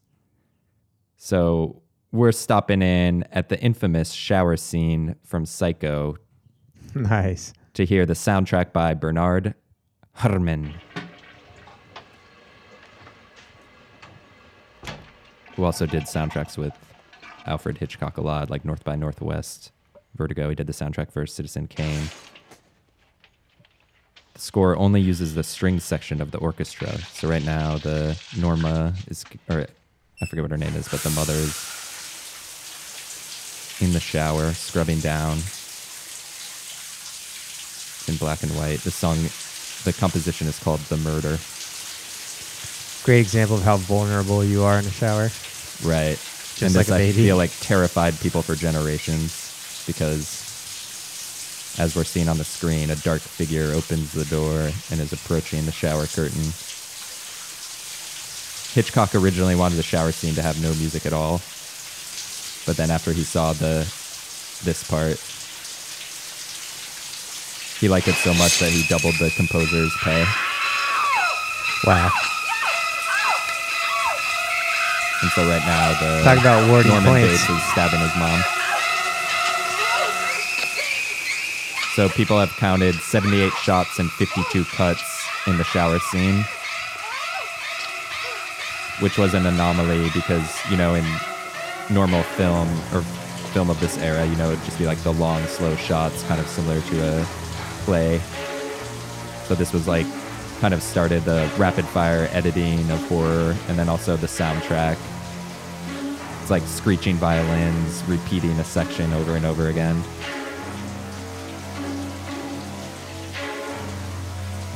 [1.17, 6.15] So we're stopping in at the infamous shower scene from Psycho
[6.95, 7.53] nice.
[7.73, 9.53] to hear the soundtrack by Bernard
[10.13, 10.73] Herrmann.
[15.57, 16.73] Who also did soundtracks with
[17.47, 19.71] Alfred Hitchcock a lot, like North by Northwest,
[20.15, 20.49] Vertigo.
[20.49, 22.09] He did the soundtrack for Citizen Kane.
[24.35, 26.99] The score only uses the string section of the orchestra.
[27.13, 29.65] So right now, the Norma is, or
[30.21, 31.55] I forget what her name is, but the mother is
[33.81, 35.37] in the shower, scrubbing down
[38.07, 38.81] in black and white.
[38.81, 39.17] The song,
[39.85, 41.39] the composition is called The Murder.
[43.07, 45.29] Great example of how vulnerable you are in a shower.
[45.81, 46.19] Right.
[46.19, 47.13] Just and like this, a I baby.
[47.13, 50.43] feel like terrified people for generations because
[51.79, 54.59] as we're seeing on the screen, a dark figure opens the door
[54.91, 56.51] and is approaching the shower curtain.
[58.75, 61.39] Hitchcock originally wanted the shower scene to have no music at all.
[62.65, 63.87] But then after he saw the
[64.65, 65.15] this part,
[67.79, 70.25] he liked it so much that he doubled the composer's pay.
[71.85, 72.11] Wow.
[75.21, 77.13] And so right now the Talk about awarding Norman.
[77.13, 78.41] Bates is stabbing his mom.
[81.95, 85.01] So people have counted 78 shots and 52 cuts
[85.47, 86.45] in the shower scene,
[88.99, 91.03] which was an anomaly because, you know, in
[91.89, 93.01] normal film or
[93.51, 96.39] film of this era, you know, it'd just be like the long, slow shots, kind
[96.39, 97.25] of similar to a
[97.85, 98.19] play.
[99.45, 100.05] So this was like
[100.59, 104.97] kind of started the rapid fire editing of horror and then also the soundtrack.
[106.41, 110.01] It's like screeching violins repeating a section over and over again.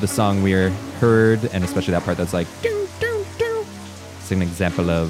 [0.01, 3.65] The song we heard, and especially that part that's like, doo, doo, doo,
[4.19, 5.09] it's an example of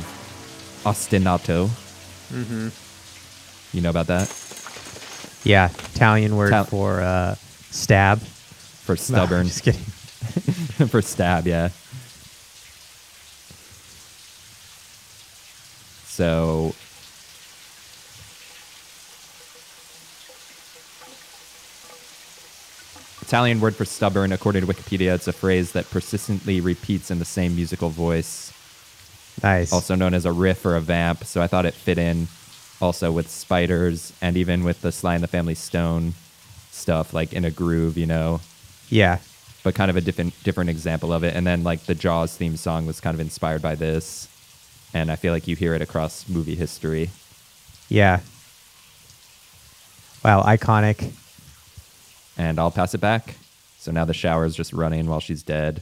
[0.83, 1.67] ostinato.
[2.29, 2.69] Mm-hmm.
[3.75, 4.27] You know about that?
[5.43, 7.35] Yeah, Italian word Tal- for uh,
[7.71, 8.19] stab.
[8.19, 9.47] For stubborn.
[9.47, 9.81] just kidding.
[10.89, 11.69] for stab, yeah.
[16.05, 16.75] So
[23.21, 27.25] Italian word for stubborn, according to Wikipedia, it's a phrase that persistently repeats in the
[27.25, 28.51] same musical voice,
[29.41, 29.71] Nice.
[29.71, 31.23] also known as a riff or a vamp.
[31.23, 32.27] So I thought it fit in
[32.81, 36.13] also with spiders and even with the Sly and the Family Stone
[36.71, 38.41] stuff, like in a groove, you know
[38.91, 39.19] yeah.
[39.63, 41.35] But kind of a different different example of it.
[41.35, 44.27] And then like the Jaws theme song was kind of inspired by this,
[44.93, 47.09] and I feel like you hear it across movie history.
[47.89, 48.21] Yeah.
[50.23, 51.11] Wow, iconic.
[52.37, 53.35] And I'll pass it back.
[53.79, 55.81] So now the shower is just running while she's dead.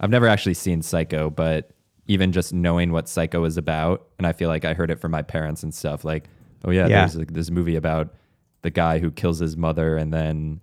[0.00, 1.70] I've never actually seen Psycho, but
[2.06, 5.10] even just knowing what Psycho is about, and I feel like I heard it from
[5.12, 6.04] my parents and stuff.
[6.04, 6.24] Like,
[6.64, 7.00] oh yeah, Yeah.
[7.00, 8.14] there's like, this movie about
[8.62, 10.60] the guy who kills his mother and then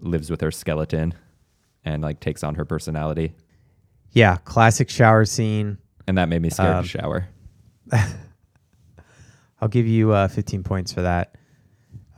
[0.00, 1.14] lives with her skeleton,
[1.84, 3.34] and like takes on her personality.
[4.12, 5.78] Yeah, classic shower scene.
[6.06, 7.28] And that made me scared Um, to shower.
[9.60, 11.34] I'll give you uh, 15 points for that.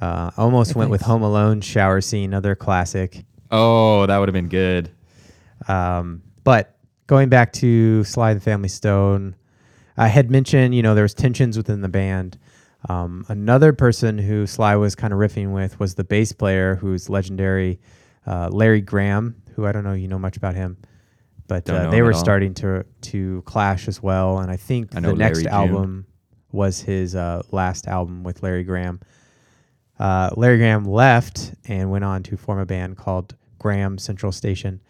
[0.01, 1.03] Uh, I almost went with.
[1.03, 3.25] Home Alone shower scene, another classic.
[3.51, 4.91] Oh, that would have been good.
[5.69, 9.35] Um, but going back to Sly and the Family Stone,
[9.97, 12.39] I had mentioned, you know, there was tensions within the band.
[12.89, 17.11] Um, another person who Sly was kind of riffing with was the bass player, who's
[17.11, 17.79] legendary,
[18.27, 20.79] uh, Larry Graham, who I don't know you know much about him,
[21.47, 22.21] but Don't uh, know they him were at all.
[22.21, 24.39] starting to to clash as well.
[24.39, 25.53] And I think I the next Larry June.
[25.53, 26.07] album
[26.53, 29.01] was his uh, last album with Larry Graham.
[29.99, 34.81] Uh, Larry Graham left and went on to form a band called Graham Central Station.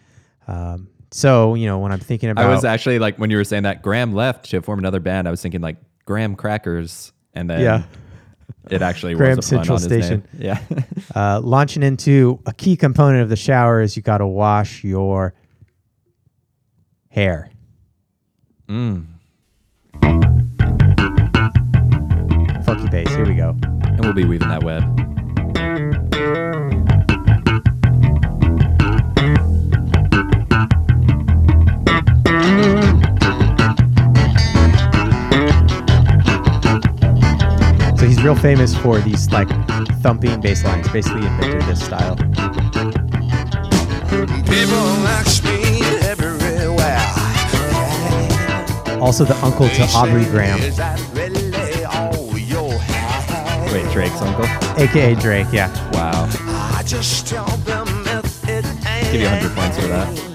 [0.47, 3.45] Um, so you know when I'm thinking about I was actually like when you were
[3.45, 5.27] saying that Graham left to form another band.
[5.27, 7.83] I was thinking like Graham Crackers, and then Yeah.
[8.71, 10.03] it actually Graham was a pun Central on his name.
[10.03, 10.25] Station.
[10.39, 10.61] Yeah,
[11.15, 15.35] uh, launching into a key component of the shower is you got to wash your
[17.09, 17.51] hair.
[18.69, 19.05] mm.
[22.65, 23.09] Funky bass.
[23.15, 23.57] Here we go.
[23.63, 24.85] and we'll be weaving that web.
[38.21, 39.49] He's real famous for these like
[40.03, 40.87] thumping bass lines.
[40.89, 42.17] Basically invented this style.
[44.45, 47.01] People ask me everywhere.
[49.01, 53.73] Also, the uncle to Aubrey Graham, Is that really all you have?
[53.73, 54.45] Wait, Drake's uncle?
[54.77, 55.47] aka Drake.
[55.51, 55.71] Yeah.
[55.93, 56.29] Wow.
[56.77, 60.31] I just tell them if it ain't Give you 100 points for that.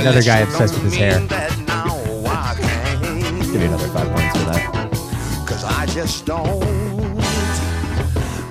[0.00, 1.20] Another guy obsessed with his hair.
[1.20, 1.94] That now
[2.26, 3.99] I can't, Give you another five
[6.02, 6.60] just don't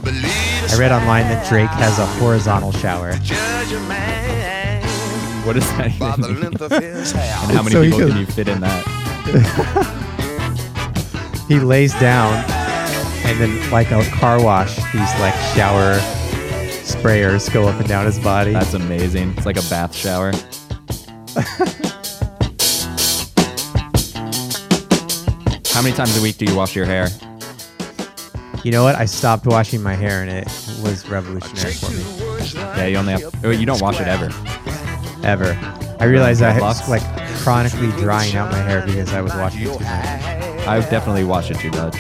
[0.04, 3.14] believe I read online that Drake has a horizontal shower.
[3.24, 4.84] judge a man
[5.48, 6.42] What that by even the mean?
[6.42, 7.36] length of his hair.
[7.44, 10.06] And how many So he people goes- can you fit in that?
[11.48, 12.36] He lays down,
[13.26, 15.96] and then like a car wash, these like shower
[16.86, 18.54] sprayers go up and down his body.
[18.54, 19.34] That's amazing.
[19.36, 20.32] It's like a bath shower.
[25.74, 27.08] How many times a week do you wash your hair?
[28.64, 28.96] You know what?
[28.96, 30.46] I stopped washing my hair, and it
[30.84, 32.04] was revolutionary for me.
[32.56, 33.34] Yeah, you only have.
[33.46, 34.30] Oh, you don't wash it ever.
[35.26, 35.58] Ever.
[36.00, 37.02] I realized I was like
[37.38, 40.68] chronically drying out my hair because I was washing it too much.
[40.68, 41.96] I've definitely wash it too much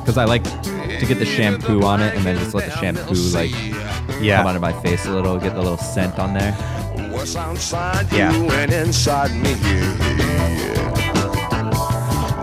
[0.00, 3.14] because I like to get the shampoo on it and then just let the shampoo
[3.36, 4.44] like come Yeah.
[4.44, 6.52] onto my face a little, get the little scent on there.
[7.12, 8.32] What's outside Yeah.
[8.32, 9.54] you and inside me?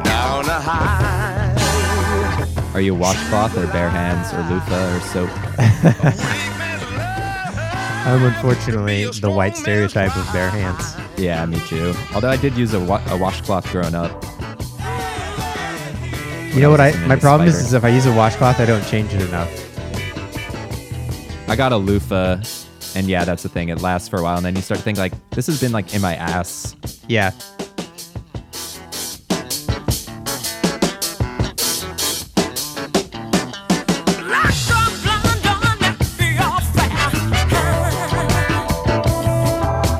[0.03, 1.04] Down the high.
[2.75, 5.29] Are you washcloth or bare hands or loofah or soap?
[8.05, 10.93] I'm unfortunately the white stereotype of bare hands.
[11.17, 11.93] Yeah, me too.
[12.13, 14.11] Although I did use a, wa- a washcloth growing up.
[16.53, 16.81] You know what?
[16.81, 19.49] I my problem is, is if I use a washcloth, I don't change it enough.
[21.47, 22.41] I got a loofah,
[22.93, 23.69] and yeah, that's the thing.
[23.69, 25.71] It lasts for a while, and then you start to think like, this has been
[25.71, 26.75] like in my ass.
[27.07, 27.31] Yeah.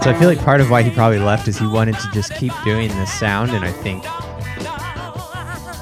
[0.06, 2.32] So I feel like part of why he probably left is he wanted to just
[2.36, 4.04] keep doing this sound, and I think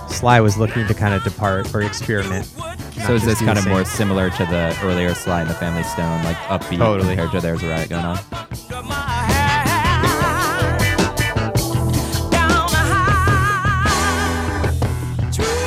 [0.09, 2.45] Sly was looking to kind of depart or experiment.
[3.05, 6.23] So is this kind of more similar to the earlier Sly and the Family Stone,
[6.23, 7.17] like upbeat Totally.
[7.17, 8.17] compared to There's a Riot Going On?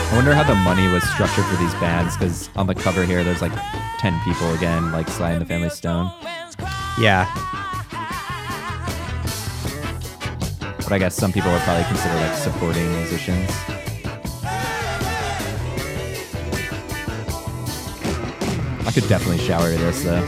[0.00, 3.22] I wonder how the money was structured for these bands, because on the cover here,
[3.22, 3.52] there's like
[3.98, 6.10] 10 people again, like Sly and the Family Stone.
[6.98, 7.30] Yeah.
[10.86, 13.50] But I guess some people would probably consider like supporting musicians.
[18.86, 20.24] I could definitely shower to this though.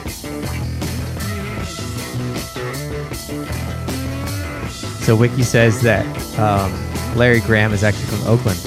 [5.05, 6.05] So Wiki says that
[6.41, 6.73] um,
[7.17, 8.59] Larry Graham is actually from Oakland.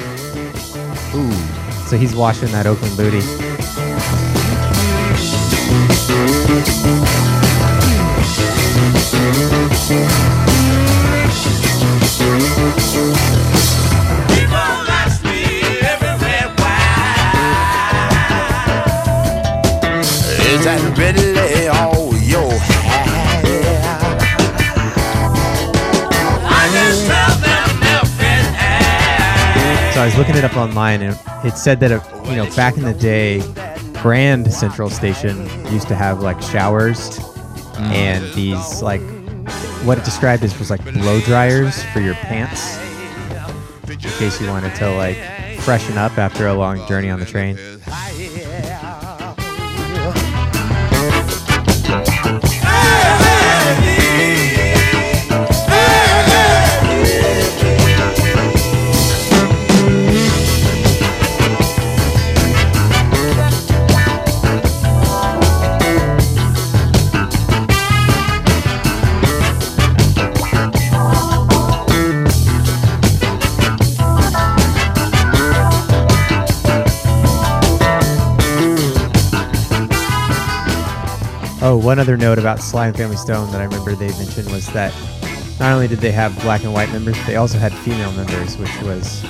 [1.14, 1.88] Ooh.
[1.88, 3.51] So he's washing that Oakland booty.
[30.02, 32.84] I was looking it up online, and it said that uh, you know back in
[32.84, 33.40] the day,
[34.02, 35.38] Grand Central Station
[35.72, 37.20] used to have like showers
[37.78, 39.02] and these like
[39.84, 42.80] what it described as was like blow dryers for your pants
[43.88, 45.18] in case you wanted to like
[45.60, 47.56] freshen up after a long journey on the train.
[81.72, 84.68] Oh, one other note about Sly and Family Stone that I remember they mentioned was
[84.74, 84.94] that
[85.58, 88.82] not only did they have black and white members, they also had female members, which
[88.82, 89.24] was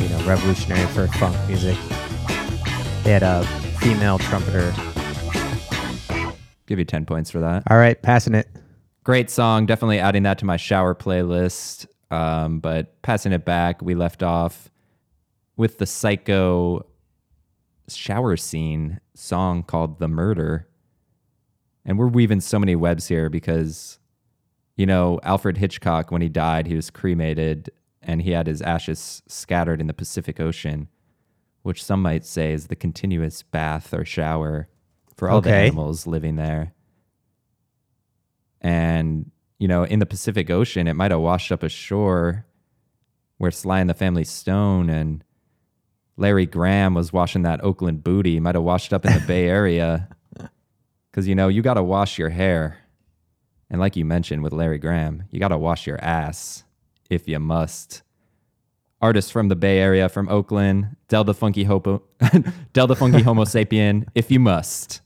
[0.00, 1.76] you know revolutionary for funk music.
[3.04, 3.44] They had a
[3.78, 4.72] female trumpeter.
[6.64, 7.64] Give you 10 points for that.
[7.68, 8.48] All right, passing it.
[9.04, 9.66] Great song.
[9.66, 11.84] Definitely adding that to my shower playlist.
[12.10, 14.70] Um, but passing it back, we left off
[15.58, 16.86] with the psycho
[17.86, 20.68] shower scene song called The Murder.
[21.84, 23.98] And we're weaving so many webs here because,
[24.76, 27.70] you know, Alfred Hitchcock, when he died, he was cremated
[28.00, 30.88] and he had his ashes scattered in the Pacific Ocean,
[31.62, 34.68] which some might say is the continuous bath or shower
[35.16, 36.72] for all the animals living there.
[38.60, 42.46] And, you know, in the Pacific Ocean, it might have washed up ashore
[43.38, 45.24] where Sly and the Family Stone and
[46.16, 48.38] Larry Graham was washing that Oakland booty.
[48.38, 50.08] Might have washed up in the Bay Area.
[51.12, 52.78] Because, you know, you got to wash your hair.
[53.70, 56.64] And like you mentioned with Larry Graham, you got to wash your ass
[57.10, 58.02] if you must.
[59.02, 62.02] Artist from the Bay Area, from Oakland, Del the Funky Hopo,
[62.72, 65.02] Del the Funky Homo Sapien, if you must.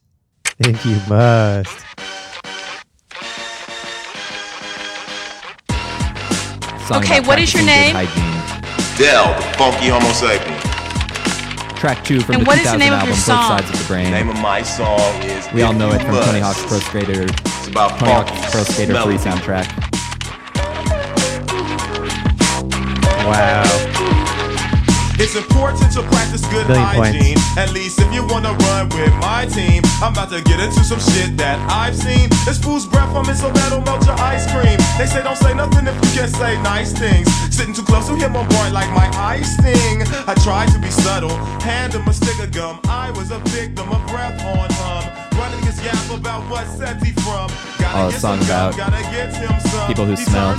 [0.60, 1.84] If you must.
[6.86, 7.96] Song Okay, what is your name?
[7.96, 8.36] Hygiene.
[8.96, 10.75] Del, the funky homo sapien.
[11.76, 13.58] Track two from And the what is the 2000 name of album, your Both song?
[13.58, 14.04] Sides of the Brain.
[14.06, 17.22] The Name of my song is we all know it from Tony Hawk's Pro Skater,
[17.24, 19.18] It's about Tony Hawk's Pro Skater 3 melody.
[19.18, 19.66] soundtrack.
[23.26, 23.85] Wow.
[25.18, 27.16] It's important to practice good points.
[27.16, 27.38] hygiene.
[27.56, 29.82] At least if you wanna run with my team.
[30.02, 32.28] I'm about to get into some shit that I've seen.
[32.44, 34.76] This fool's breath from it so that'll melt your ice cream.
[34.98, 37.32] They say don't say nothing if you can't say nice things.
[37.48, 40.02] Sitting too close to him on board like my eye sting.
[40.28, 42.78] I tried to be subtle, hand him a stick of gum.
[42.84, 45.15] I was a victim of breath on hum.
[45.38, 47.50] Running his yap about what set he from.
[47.78, 49.86] Gotta Oh, a song about gotta get him some.
[49.86, 50.54] people who smell.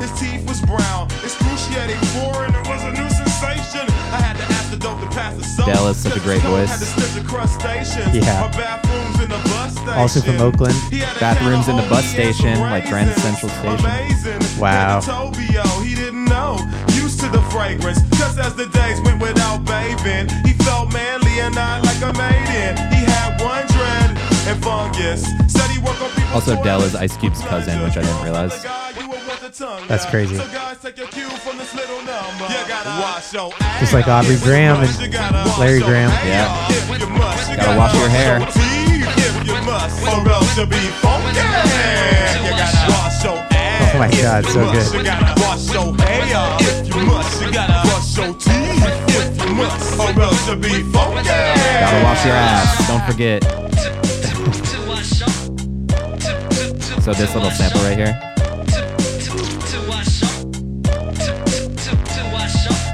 [0.00, 2.54] His teeth was brown, excruciating, foreign.
[2.54, 3.86] It was a new sensation.
[4.12, 5.66] I had to ask the dope to pass the soap.
[5.66, 6.68] Del is such a great voice.
[6.68, 8.14] Had to sniff the crustaceans.
[8.14, 8.44] Yeah.
[8.44, 9.98] Or bathrooms in the bus station.
[9.98, 10.74] Also from Oakland.
[10.90, 13.10] He had a Bathrooms in the bus station, like Grand.
[13.20, 13.86] Central Station.
[13.86, 14.60] Amazing.
[14.60, 15.00] Wow.
[15.00, 16.58] He had a Tobio, he didn't know.
[16.92, 18.02] Used to the fragrance.
[18.18, 22.76] Just as the days went without bathing, he felt manly and not like a maiden.
[22.92, 23.66] He had one
[24.46, 25.22] and fungus.
[25.48, 26.94] Said he worked on people's Also, Del is.
[26.94, 28.62] Ice Cube's cousin, which I didn't realize.
[29.88, 30.36] That's crazy.
[30.36, 32.44] So guys, take your cue from this little number.
[32.48, 33.80] You gotta wash your ass.
[33.80, 36.10] Just like Aubrey Graham and you gotta wash Larry Graham.
[36.26, 36.48] Yeah.
[36.68, 38.38] You must, you Gotta wash your hair.
[38.40, 39.06] teeth.
[39.18, 41.36] If you must, or else you'll be funky.
[41.36, 41.44] You
[42.56, 43.94] gotta wash your ass.
[43.94, 45.04] Oh my God, If you so good.
[45.04, 46.22] Gotta wash your hair.
[46.70, 46.96] If
[53.18, 53.71] you
[57.02, 58.16] So this little sample right here.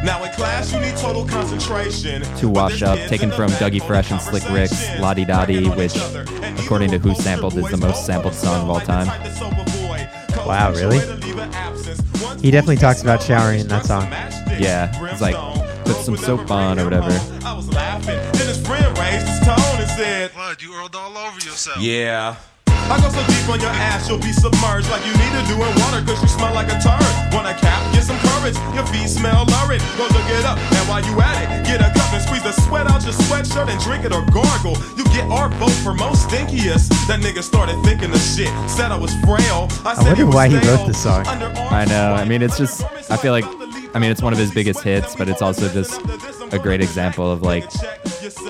[0.02, 2.22] Now in class you need total concentration.
[2.38, 5.94] To Wash Up, taken from Dougie Fresh and Slick Rick's La Di Da Di, which,
[6.58, 9.08] according to Who Sampled, is the most sampled song of all time.
[10.46, 11.00] Wow, really?
[12.40, 14.04] He definitely talks about showering in that song.
[14.58, 15.36] Yeah, it's like,
[15.84, 17.10] put some soap on or whatever.
[17.44, 18.16] I was laughing.
[18.16, 21.76] Then his friend raised his tone and said, Bud, you earled all over yourself.
[21.78, 22.36] Yeah.
[22.88, 25.60] I go so deep on your ass, you'll be submerged like you need to do
[25.60, 27.04] in water, cause you smell like a turd.
[27.36, 27.84] Want a cap?
[27.92, 28.56] Get some courage.
[28.72, 29.84] Your feet smell lurid.
[30.00, 30.56] Go look it up.
[30.56, 33.68] And while you at it, get a cup and squeeze the sweat out your sweatshirt
[33.68, 34.76] and drink it or gargle.
[34.96, 36.88] You get our vote for most stinkiest.
[37.08, 38.48] That nigga started thinking the shit.
[38.70, 39.68] Said I was frail.
[39.84, 41.26] I, said wonder why he wrote this song.
[41.26, 42.14] I know.
[42.14, 43.44] I mean, it's just, I feel like,
[43.94, 46.00] I mean, it's one of his biggest hits, but it's also just
[46.52, 47.70] a great example of like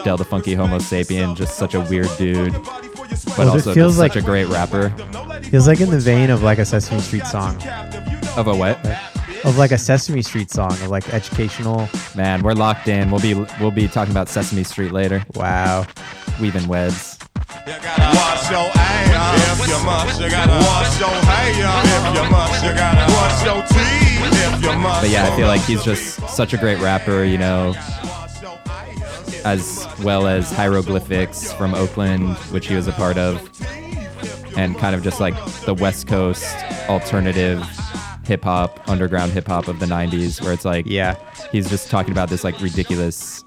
[0.05, 2.55] Del the Funky Homo Sapien, just such a weird dude,
[3.11, 4.91] but Well, it also feels like- such a great rapper.
[5.51, 7.57] Feels like in the vein of like a Sesame Street song.
[8.37, 8.79] Of a what?
[9.45, 11.89] Of like a Sesame Street song of like educational.
[12.15, 13.11] Man, we're locked in.
[13.11, 15.25] We'll be we'll be talking about Sesame Street later.
[15.35, 15.87] Wow.
[16.41, 17.19] Weaving weds.
[17.67, 20.21] You gotta wash your ass if you must.
[20.21, 22.65] You gotta wash your hair if you must.
[22.65, 25.01] You gotta wash your teeth if you must.
[25.03, 27.75] But yeah, I feel like he's just such a great rapper, you know,
[29.49, 33.41] as well as Hieroglyphics from Oakland, which he was a part of,
[34.59, 35.35] and kind of just like
[35.65, 36.45] the West Coast
[36.89, 37.63] alternative
[38.25, 41.15] hip hop, underground hip hop of the 90s, where it's like, Yeah.
[41.51, 43.45] he's just talking about this like ridiculous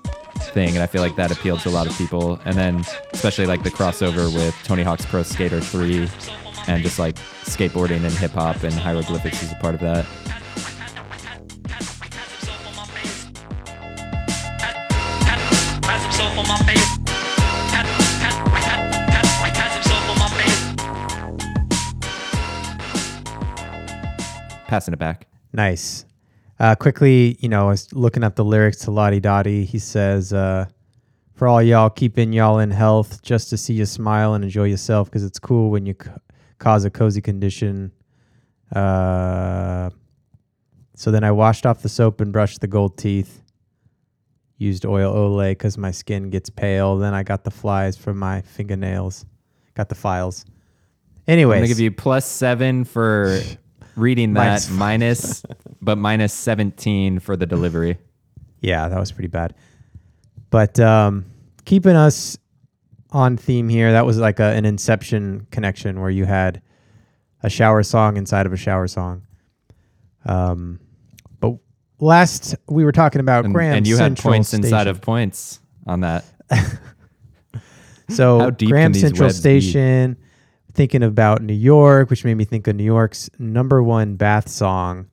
[0.55, 2.83] thing and i feel like that appealed to a lot of people and then
[3.13, 6.09] especially like the crossover with tony hawk's pro skater 3
[6.67, 10.03] and just like skateboarding and hip-hop and hieroglyphics is a part of that
[24.72, 26.05] passing it back Nice.
[26.59, 29.65] Uh, quickly, you know, I was looking up the lyrics to Lottie Dottie.
[29.65, 30.67] He says, uh,
[31.34, 35.09] for all y'all, keeping y'all in health just to see you smile and enjoy yourself
[35.09, 36.09] because it's cool when you c-
[36.59, 37.91] cause a cozy condition.
[38.74, 39.89] Uh,
[40.95, 43.41] so then I washed off the soap and brushed the gold teeth.
[44.57, 46.97] Used oil Olay because my skin gets pale.
[46.97, 49.26] Then I got the flies from my fingernails.
[49.74, 50.45] Got the files.
[51.55, 53.41] i'm gonna give you plus seven for
[53.95, 55.45] reading that Minus minus
[55.81, 57.97] but minus 17 for the delivery
[58.61, 59.55] Yeah, that was pretty bad.
[60.49, 61.25] But um,
[61.65, 62.37] keeping us
[63.11, 66.61] on theme here, that was like a, an Inception connection where you had
[67.43, 69.23] a shower song inside of a shower song.
[70.25, 70.79] Um,
[71.39, 71.55] but
[71.99, 75.59] last we were talking about And, Graham and you Central had points inside of points
[75.87, 76.25] on that.
[78.11, 79.59] So How deep can Graham Central webs be?
[80.72, 84.47] Station, thinking about New York, which made me think of New York's number one bath
[84.49, 85.07] song,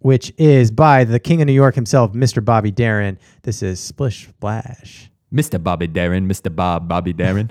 [0.00, 2.44] which is by the King of New York himself, Mr.
[2.44, 3.18] Bobby Darin.
[3.42, 5.10] This is Splish Splash.
[5.32, 5.62] Mr.
[5.62, 6.54] Bobby Darin, Mr.
[6.54, 7.50] Bob Bobby Darin.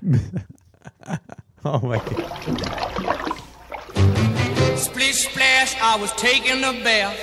[1.64, 2.26] Oh my god.
[4.80, 7.22] Splish splash, I was taking a bath.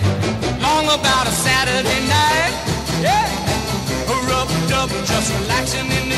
[0.63, 2.55] Long about a Saturday night.
[3.03, 3.27] Yeah.
[4.31, 6.18] Rubbed up, just relaxing in the tub.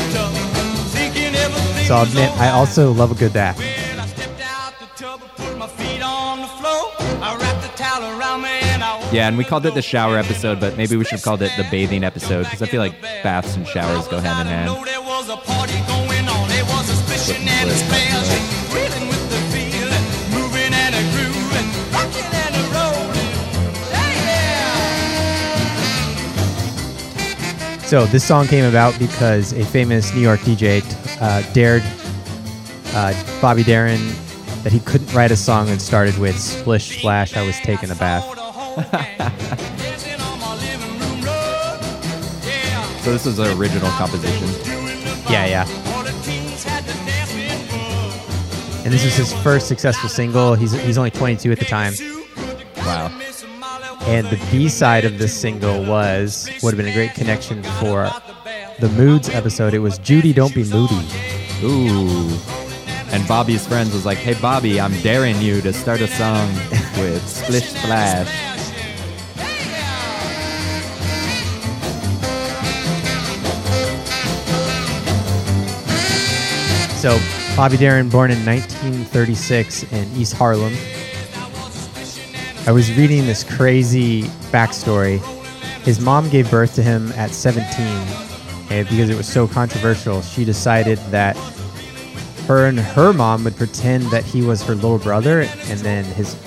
[1.91, 3.57] So I'll admit, I also love a good bath.
[3.57, 6.89] Well, I stepped out the tub, put my feet on the floor.
[7.21, 10.17] I wrapped the towel around me and I Yeah, and we called it the shower
[10.17, 13.01] episode, but maybe we should have called it the bathing episode because I feel like
[13.01, 14.69] baths and showers go hand in hand.
[27.91, 30.81] So this song came about because a famous New York DJ
[31.19, 31.83] uh, dared
[32.93, 33.99] uh, Bobby Darin
[34.63, 37.35] that he couldn't write a song that started with Splish Splash.
[37.35, 38.23] I was taking a bath.
[43.03, 44.47] So this was an original composition.
[45.29, 45.67] Yeah, yeah.
[48.85, 50.55] And this was his first successful single.
[50.55, 51.93] He's he's only 22 at the time.
[52.77, 53.30] Wow.
[54.07, 58.09] And the B side of this single was would have been a great connection for
[58.79, 59.73] the Moods episode.
[59.73, 61.07] It was Judy, Don't Be Moody.
[61.63, 62.29] Ooh.
[63.11, 66.51] And Bobby's friends was like, "Hey Bobby, I'm daring you to start a song
[66.97, 68.27] with Splish Splash."
[77.01, 77.19] So
[77.55, 80.73] Bobby Darin, born in 1936 in East Harlem.
[82.71, 85.19] I was reading this crazy backstory.
[85.83, 87.65] His mom gave birth to him at 17,
[88.69, 91.35] and because it was so controversial, she decided that
[92.47, 96.37] her and her mom would pretend that he was her little brother, and then his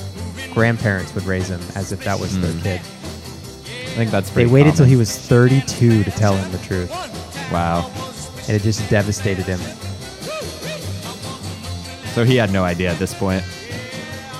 [0.55, 2.61] grandparents would raise him as if that was their hmm.
[2.61, 2.81] kid.
[2.81, 4.49] I think that's pretty.
[4.49, 6.91] They waited till he was 32 to tell him the truth,
[7.53, 7.93] Wow.
[8.49, 9.61] and it just devastated him.
[12.15, 13.45] So he had no idea at this point.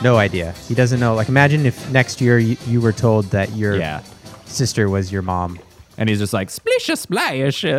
[0.05, 0.53] No idea.
[0.69, 1.15] He doesn't know.
[1.15, 4.03] Like, imagine if next year you, you were told that your Yeah.
[4.45, 5.59] sister was your mom.
[5.99, 7.65] And he's just like, "Splish a splash."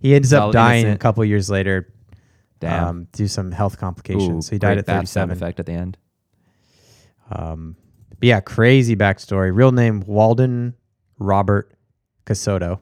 [0.00, 0.96] He ends all up dying innocent.
[0.96, 1.88] a couple years later
[2.58, 2.84] Damn.
[2.88, 4.46] um, due to some health complications.
[4.46, 5.30] So he died great at bath sound 37.
[5.30, 5.96] effect at the end.
[7.30, 7.76] Um,
[8.10, 9.54] but yeah, crazy backstory.
[9.54, 10.74] Real name Walden
[11.20, 11.72] Robert
[12.26, 12.80] Cassotto.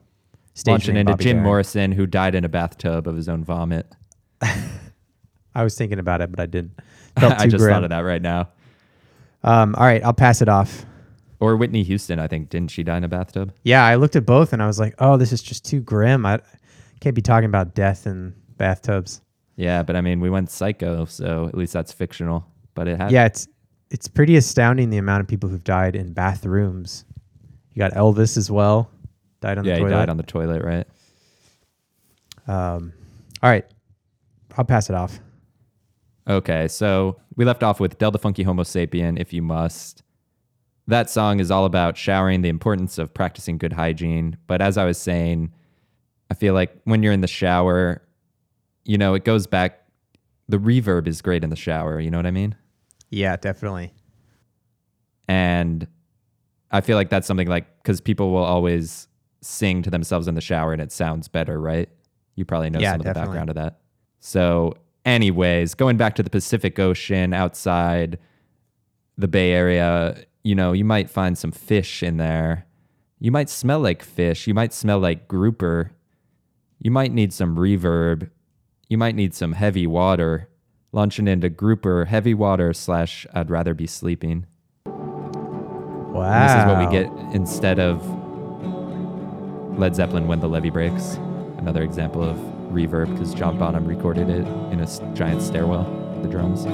[0.55, 1.43] Stage Launching name into Bobby Jim Darin.
[1.43, 3.85] Morrison, who died in a bathtub of his own vomit.
[4.41, 6.71] I was thinking about it, but I didn't.
[7.17, 7.73] I just grim.
[7.73, 8.49] thought of that right now.
[9.43, 10.85] Um, all right, I'll pass it off.
[11.39, 12.49] Or Whitney Houston, I think.
[12.49, 13.53] Didn't she die in a bathtub?
[13.63, 16.25] Yeah, I looked at both and I was like, oh, this is just too grim.
[16.25, 16.39] I
[16.99, 19.21] can't be talking about death in bathtubs.
[19.55, 22.45] Yeah, but I mean, we went psycho, so at least that's fictional.
[22.75, 23.11] But it had.
[23.11, 23.47] Yeah, it's
[23.89, 27.05] it's pretty astounding the amount of people who've died in bathrooms.
[27.73, 28.89] You got Elvis as well,
[29.41, 29.95] died on yeah, the he toilet.
[29.95, 30.87] died on the toilet, right?
[32.47, 32.93] um,
[33.41, 33.65] all right,
[34.57, 35.19] I'll pass it off.
[36.31, 40.01] Okay, so we left off with Del the Funky Homo Sapien, If You Must.
[40.87, 44.37] That song is all about showering, the importance of practicing good hygiene.
[44.47, 45.51] But as I was saying,
[46.29, 48.01] I feel like when you're in the shower,
[48.85, 49.79] you know, it goes back.
[50.47, 51.99] The reverb is great in the shower.
[51.99, 52.55] You know what I mean?
[53.09, 53.93] Yeah, definitely.
[55.27, 55.85] And
[56.71, 59.07] I feel like that's something like, because people will always
[59.41, 61.89] sing to themselves in the shower and it sounds better, right?
[62.35, 63.21] You probably know Yeah, some of definitely.
[63.21, 63.79] the background of that.
[64.19, 64.75] So,
[65.05, 68.19] anyways, going back to the Pacific Ocean outside
[69.17, 72.65] the Bay Area, you know, you might find some fish in there.
[73.19, 74.47] You might smell like fish.
[74.47, 75.91] You might smell like grouper.
[76.79, 78.29] You might need some reverb.
[78.89, 80.49] You might need some heavy water.
[80.91, 84.47] Launching into grouper, heavy water slash I'd rather be sleeping.
[84.85, 86.23] Wow.
[86.23, 88.05] And this is what we get instead of
[89.77, 91.15] Led Zeppelin when the levee breaks.
[91.57, 92.37] Another example of
[92.71, 95.83] reverb because John Bonham recorded it in a giant stairwell,
[96.21, 96.65] the drums.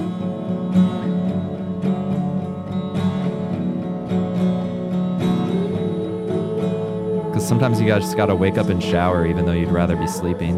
[7.28, 10.08] Because sometimes you guys just gotta wake up and shower even though you'd rather be
[10.08, 10.58] sleeping.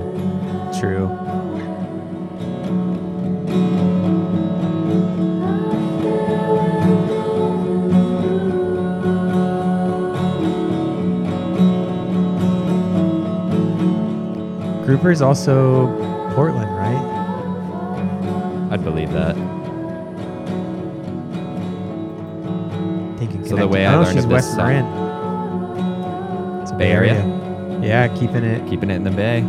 [0.80, 1.08] True.
[15.00, 15.88] Grouper's also
[16.36, 16.94] Portland, right?
[18.70, 19.34] I I'd believe that.
[23.48, 24.86] So the way I oh, learned she's of this West song- Marin.
[26.62, 27.16] It's a Bay Area?
[27.82, 28.70] Yeah, keeping it.
[28.70, 29.40] Keeping it in the bay.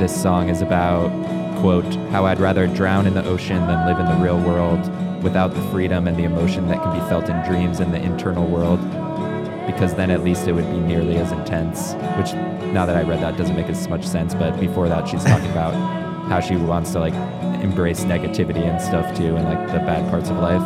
[0.00, 1.10] This song is about,
[1.60, 4.80] quote, how I'd rather drown in the ocean than live in the real world
[5.22, 8.46] without the freedom and the emotion that can be felt in dreams in the internal
[8.46, 8.80] world.
[9.66, 11.92] Because then at least it would be nearly as intense.
[12.16, 12.32] Which
[12.72, 15.50] now that I read that doesn't make as much sense, but before that she's talking
[15.50, 15.74] about
[16.30, 17.14] how she wants to like
[17.62, 20.62] embrace negativity and stuff too and like the bad parts of life.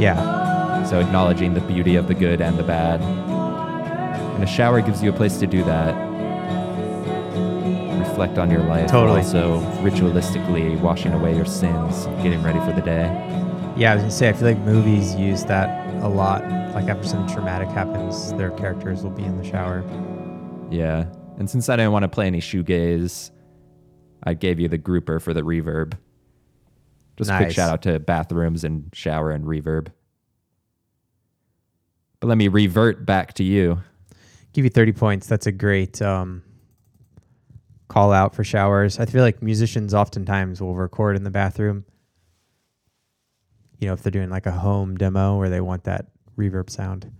[0.00, 0.86] Yeah.
[0.86, 3.02] So acknowledging the beauty of the good and the bad.
[3.02, 6.07] And a shower gives you a place to do that.
[8.18, 8.90] Reflect on your life.
[8.90, 9.20] Totally.
[9.20, 13.04] Also, ritualistically washing away your sins, getting ready for the day.
[13.76, 16.42] Yeah, I was gonna say I feel like movies use that a lot.
[16.74, 19.84] Like after something traumatic happens, their characters will be in the shower.
[20.68, 21.06] Yeah.
[21.38, 23.30] And since I didn't want to play any shoegaze,
[24.24, 25.96] I gave you the grouper for the reverb.
[27.18, 29.92] Just a quick shout out to bathrooms and shower and reverb.
[32.18, 33.78] But let me revert back to you.
[34.54, 35.28] Give you 30 points.
[35.28, 36.42] That's a great um,
[37.88, 38.98] call out for showers.
[38.98, 41.84] I feel like musicians oftentimes will record in the bathroom.
[43.78, 47.10] You know, if they're doing like a home demo where they want that reverb sound.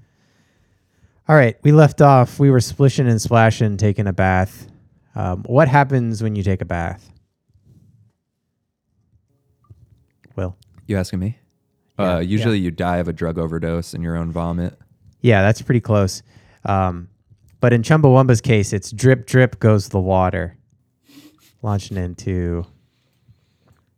[1.28, 2.38] All right, we left off.
[2.38, 4.66] We were splishing and splashing, taking a bath.
[5.14, 7.10] Um, what happens when you take a bath?
[10.36, 10.56] Will.
[10.86, 11.38] You asking me?
[11.98, 12.20] Yeah, uh, yeah.
[12.20, 14.78] usually you die of a drug overdose in your own vomit.
[15.20, 16.22] Yeah, that's pretty close.
[16.64, 17.08] Um,
[17.60, 20.57] but in Chumbawamba's case, it's drip, drip goes the water.
[21.60, 22.64] Launching into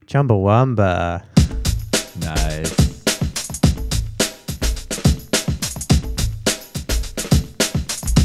[0.06, 1.24] Chumbawamba.
[2.20, 2.90] Nice.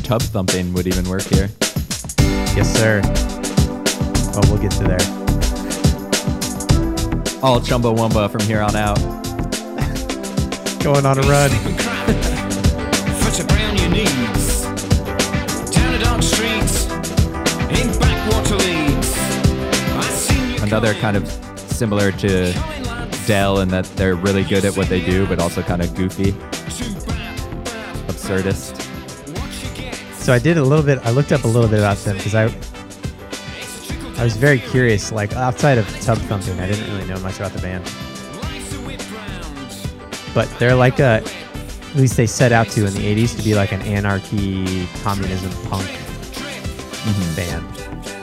[0.04, 1.50] Tub thumping would even work here.
[2.56, 3.02] Yes, sir.
[4.32, 5.00] Well, we'll get to there.
[7.44, 8.98] All Chumbawamba from here on out.
[10.84, 11.50] Going on a run.
[11.50, 12.06] Sleep and cry.
[13.20, 14.62] Foot around your knees.
[15.72, 16.86] Down the dark streets.
[17.80, 18.95] In backwater leads.
[20.76, 21.28] I seen you Another kind of
[21.72, 22.54] similar to
[23.28, 26.32] Del in that they're really good at what they do, but also kind of goofy,
[28.08, 28.82] absurdist.
[30.14, 31.00] So I did a little bit.
[31.06, 32.46] I looked up a little bit about them because I,
[34.20, 35.12] I was very curious.
[35.12, 37.84] Like outside of Tub Thumping, I didn't really know much about the band.
[40.34, 43.56] But they're like a, at least they set out to in the '80s to be
[43.56, 47.36] like an anarchy, communism punk mm-hmm.
[47.36, 48.15] band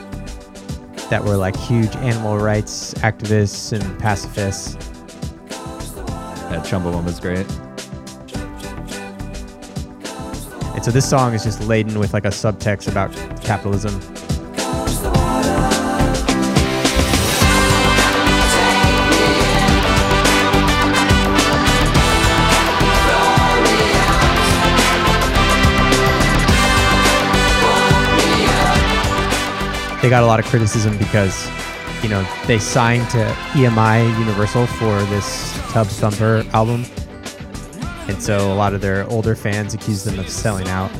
[1.13, 4.73] that were like huge animal rights activists and pacifists.
[6.49, 7.45] That Chumbawamba's great.
[10.73, 13.11] And so this song is just laden with like a subtext about
[13.43, 14.12] capitalism.
[30.03, 31.49] They got a lot of criticism because,
[32.03, 33.19] you know, they signed to
[33.53, 36.83] EMI Universal for this Tub Thumper album.
[38.09, 40.91] And so a lot of their older fans accused them of selling out.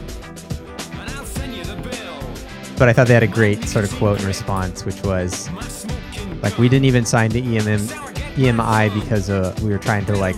[2.78, 5.50] But I thought they had a great sort of quote in response, which was
[6.42, 7.90] like, we didn't even sign to EMM,
[8.36, 10.38] EMI because uh, we were trying to like,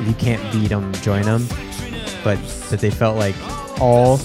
[0.00, 1.46] if you can't beat them, join them.
[2.24, 2.38] But
[2.70, 3.36] that they felt like
[3.78, 4.18] all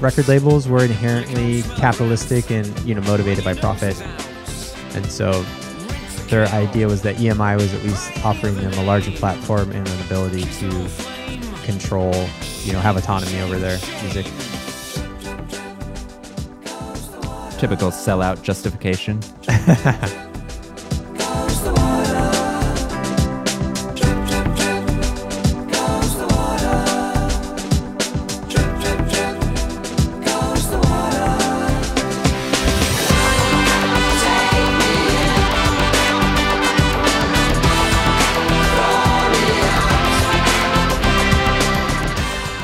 [0.00, 4.00] record labels were inherently capitalistic and you know motivated by profit.
[4.94, 5.44] And so
[6.28, 10.00] their idea was that EMI was at least offering them a larger platform and an
[10.06, 10.88] ability to
[11.64, 12.12] control,
[12.64, 14.26] you know, have autonomy over their music.
[17.58, 19.20] Typical sellout justification.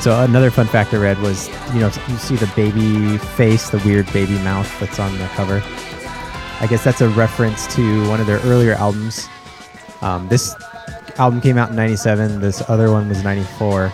[0.03, 3.77] So another fun fact I read was, you know, you see the baby face, the
[3.85, 5.63] weird baby mouth that's on the cover.
[6.59, 9.29] I guess that's a reference to one of their earlier albums.
[10.01, 10.53] Um, this
[11.19, 12.41] album came out in '97.
[12.41, 13.93] This other one was '94,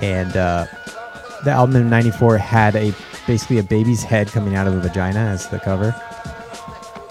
[0.00, 0.66] and uh,
[1.42, 2.92] the album in '94 had a
[3.26, 5.98] basically a baby's head coming out of a vagina as the cover,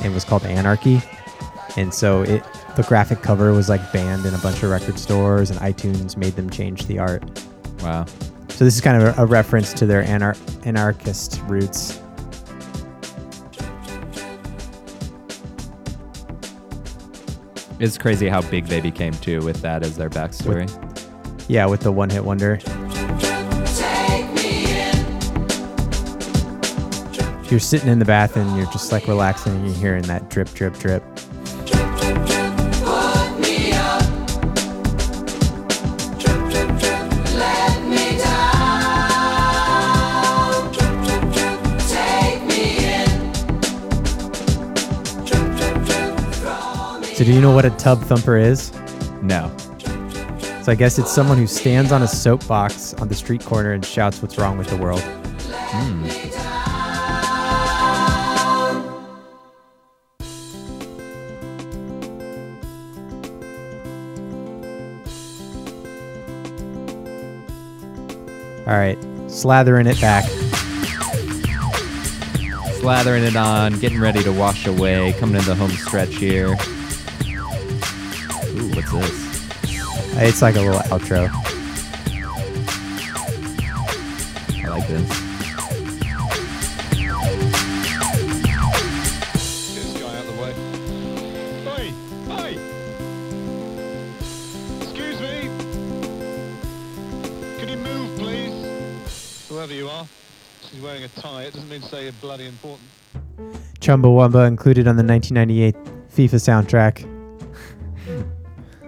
[0.01, 1.01] and was called Anarchy.
[1.77, 2.43] And so it,
[2.75, 6.35] the graphic cover was like banned in a bunch of record stores, and iTunes made
[6.35, 7.23] them change the art.
[7.81, 8.05] Wow.
[8.49, 11.99] So this is kind of a, a reference to their anar- anarchist roots.
[17.79, 20.69] It's crazy how big they became too with that as their backstory.
[21.47, 22.59] Yeah, with the one hit wonder.
[27.49, 30.53] You're sitting in the bath and you're just like relaxing and you're hearing that drip,
[30.53, 31.03] drip, drip.
[47.31, 48.73] Do you know what a tub thumper is?
[49.21, 49.55] no.
[50.63, 53.85] So, I guess it's someone who stands on a soapbox on the street corner and
[53.85, 54.99] shouts what's wrong with the world.
[54.99, 56.03] Hmm.
[68.67, 70.25] All right, slathering it back.
[72.81, 76.57] Slathering it on, getting ready to wash away, coming into the home stretch here.
[78.91, 79.31] What's this?
[80.17, 81.29] It's like a little outro.
[84.63, 85.09] I like this.
[89.73, 90.53] This guy out the way.
[91.63, 91.87] Hey,
[92.27, 92.53] hey!
[94.81, 95.49] Excuse me.
[97.59, 99.47] Can you move, please?
[99.49, 100.05] Whoever you are.
[100.69, 101.43] She's wearing a tie.
[101.43, 102.87] It doesn't mean to say you're bloody important.
[103.79, 105.75] Chumbawamba included on the 1998
[106.13, 107.10] FIFA soundtrack.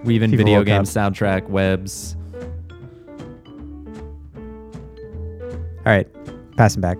[0.04, 0.86] Weaving People video game up.
[0.86, 2.16] soundtrack webs.
[5.86, 6.06] All right,
[6.56, 6.98] passing back.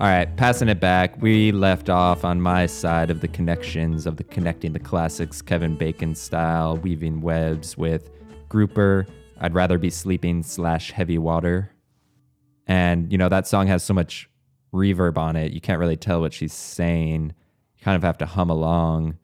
[0.00, 1.20] All right, passing it back.
[1.20, 5.76] We left off on my side of the connections of the connecting the classics Kevin
[5.76, 8.10] Bacon style, weaving webs with
[8.48, 9.06] Grouper,
[9.40, 11.72] I'd Rather Be Sleeping slash Heavy Water.
[12.68, 14.30] And, you know, that song has so much
[14.72, 17.32] reverb on it, you can't really tell what she's saying.
[17.76, 19.18] You kind of have to hum along.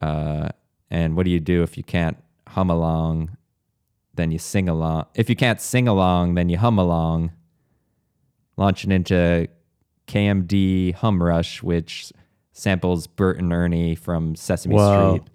[0.00, 0.48] Uh,
[0.90, 2.16] and what do you do if you can't
[2.48, 3.36] hum along?
[4.14, 5.06] Then you sing along.
[5.14, 7.32] If you can't sing along, then you hum along
[8.58, 9.48] launching into
[10.06, 12.12] KMD Hum Rush, which
[12.52, 15.16] samples Bert and Ernie from Sesame Whoa.
[15.16, 15.30] Street,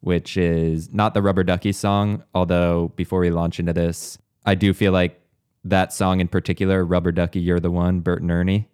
[0.00, 2.22] which is not the Rubber Ducky song.
[2.34, 4.16] Although, before we launch into this,
[4.46, 5.20] I do feel like
[5.64, 8.68] that song in particular, Rubber Ducky, You're the One, Bert and Ernie,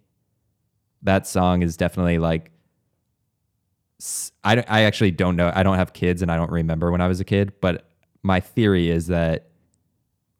[1.03, 2.51] that song is definitely like.
[4.42, 5.53] I, I actually don't know.
[5.55, 7.88] I don't have kids and I don't remember when I was a kid, but
[8.22, 9.51] my theory is that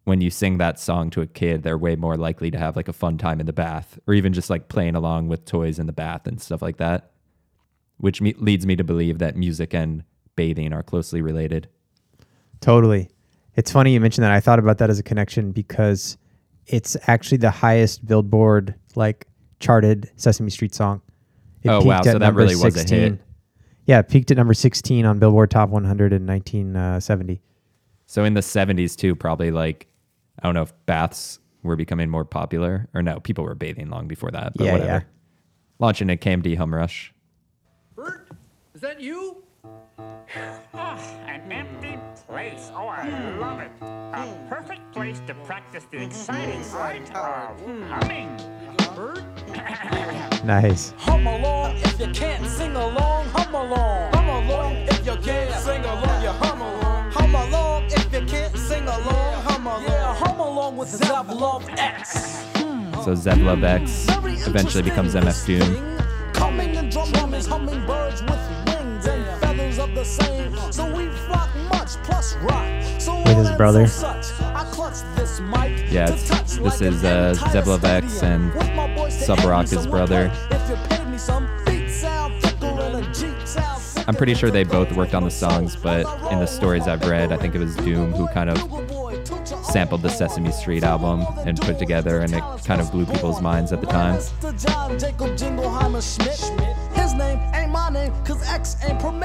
[0.05, 2.89] when you sing that song to a kid, they're way more likely to have like
[2.89, 5.87] a fun time in the bath or even just like playing along with toys in
[5.87, 7.13] the bath and stuff like that,
[7.97, 10.05] which me- leads me to believe that music and
[10.37, 11.69] bathing are closely related.
[12.61, 13.09] Totally.
[13.57, 14.33] It's funny you mentioned that.
[14.33, 16.19] I thought about that as a connection because
[16.67, 19.27] it's actually the highest Billboard like
[19.61, 21.01] charted Sesame Street song.
[21.63, 22.03] It Oh, wow.
[22.03, 23.21] So that really was a hit.
[23.87, 27.35] Yeah, it peaked at number 16 on Billboard Top 100 in 1970.
[27.35, 27.39] Uh,
[28.07, 29.87] so in the 70s, too, probably like,
[30.41, 34.09] I don't know if baths were becoming more popular or no, people were bathing long
[34.09, 34.91] before that, but Yeah, whatever.
[34.91, 35.01] yeah.
[35.79, 37.13] Launching a KMD Hum Rush.
[37.95, 38.29] Bert,
[38.75, 39.44] is that you?
[39.99, 42.71] Ah, an empty place.
[42.75, 43.71] Oh, I love it.
[43.81, 44.49] A hmm.
[44.49, 46.07] perfect place to practice the mm-hmm.
[46.07, 46.65] exciting
[47.15, 48.37] art of humming.
[48.95, 49.25] Bert?
[50.45, 50.93] Nice.
[50.99, 54.13] Hum along if you can't sing along, hum along.
[54.13, 57.11] Hum along if you can't sing along, you hum along.
[57.13, 59.85] Hum along if you can't sing along, hum along.
[59.85, 62.45] Yeah, hum along with Zev Love X.
[62.57, 62.93] Hmm.
[63.03, 64.07] So Zev Love X
[64.47, 65.95] eventually becomes MF Doom.
[70.05, 70.73] The same.
[70.73, 73.01] So we flock much plus rock.
[73.01, 73.87] So with his brother.
[75.91, 80.31] Yeah, this is uh, Zev Love X and Subroc, his brother.
[84.07, 86.01] I'm pretty sure they both worked on the songs, but
[86.31, 88.59] in the stories I've read, I think it was Doom who kind of
[89.65, 93.73] sampled the Sesame Street album and put together, and it kind of blew people's minds
[93.73, 94.21] at the time.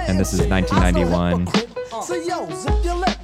[0.09, 1.47] And this is 1991.
[2.03, 3.17] So yo, zip your lip.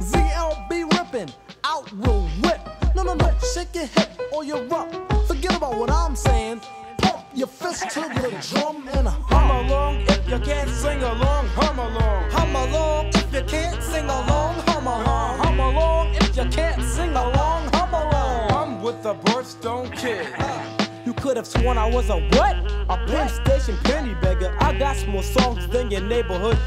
[0.00, 1.32] ZLB ripping
[1.64, 2.60] out real whip.
[2.94, 4.90] No, no, no, shake your hip or you're up.
[5.26, 6.60] Forget about what I'm saying.
[6.98, 10.00] Pump your fist to the drum and hum along.
[10.08, 12.30] If you can't sing along, hum along.
[12.30, 13.06] Hum along.
[13.08, 15.38] If you can't sing along, hum along.
[15.38, 16.14] Hum along.
[16.14, 18.52] If you can't sing along, hum along.
[18.52, 20.26] I'm with the birthstone kid.
[21.30, 22.56] Could have sworn I was a what?
[22.88, 24.52] A Penn Station penny beggar.
[24.58, 26.58] I got more songs than your neighborhood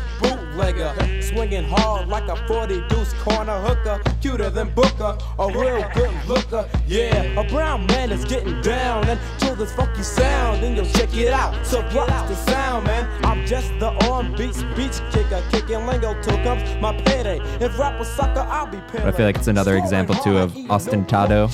[0.54, 1.22] bootlegger.
[1.22, 4.02] Swinging hard like a 40 deuce corner hooker.
[4.22, 6.68] Cuter than Booker, a real good looker.
[6.88, 10.64] Yeah, a brown man is getting down and to this funky sound.
[10.64, 11.66] And you'll check it out.
[11.66, 13.10] So rock's the sound, man.
[13.26, 15.44] I'm just the on beat speech kicker.
[15.52, 17.40] Kicking lingo till comes my payday.
[17.60, 20.54] If rap was sucker, I'll be But I feel like it's another example too of
[20.54, 21.52] ostinato.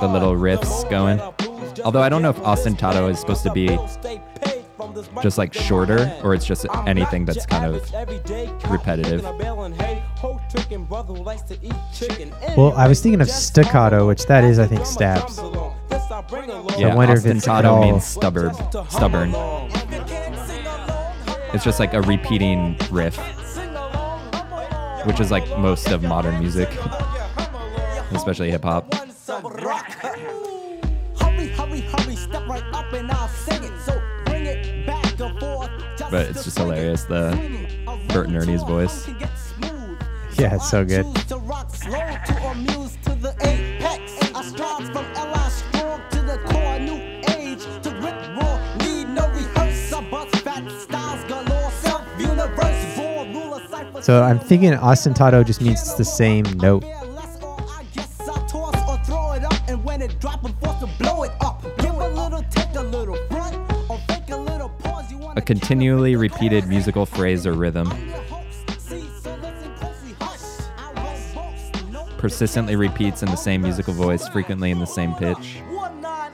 [0.00, 1.20] The little riffs going.
[1.84, 3.68] Although I don't know if ostentado is supposed to be
[5.22, 7.90] just like shorter or it's just anything that's kind of
[8.70, 9.22] repetitive.
[12.56, 15.36] Well, I was thinking of staccato, which that is, I think, stabs.
[15.36, 15.74] So
[16.78, 17.80] Yeah, I wonder if it's at ostinato all.
[17.80, 18.54] means stubborn.
[18.88, 19.32] Stubborn.
[21.54, 23.16] It's just like a repeating riff,
[25.06, 26.68] which is like most of modern music,
[28.12, 28.94] especially hip hop.
[36.10, 37.38] But it's just hilarious the
[38.08, 39.08] Bert and Ernie's voice.
[40.38, 41.04] Yeah, it's so good.
[54.00, 56.84] So I'm thinking ostinato just means it's the same note.
[65.48, 67.90] Continually repeated musical phrase or rhythm.
[72.18, 75.62] Persistently repeats in the same musical voice, frequently in the same pitch.
[75.70, 76.32] One nine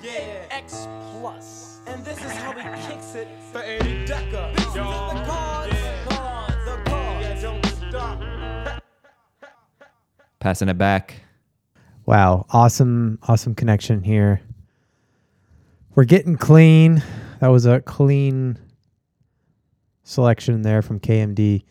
[0.50, 0.88] X
[1.20, 4.52] plus, and this is how he kicks it for 80 Decker.
[4.56, 5.76] These are the cards,
[6.08, 7.42] cards, the cards.
[7.42, 8.82] don't stop.
[10.40, 11.22] Passing it back.
[12.04, 14.40] Wow, awesome, awesome connection here.
[15.94, 17.04] We're getting clean.
[17.38, 18.58] That was a clean
[20.04, 21.64] selection there from KMD.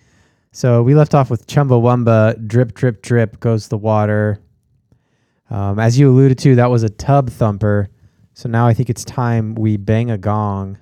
[0.52, 4.40] So we left off with Chumbawamba, drip, drip, drip goes the water.
[5.50, 7.90] Um, as you alluded to, that was a tub thumper.
[8.34, 10.78] So now I think it's time we bang a gong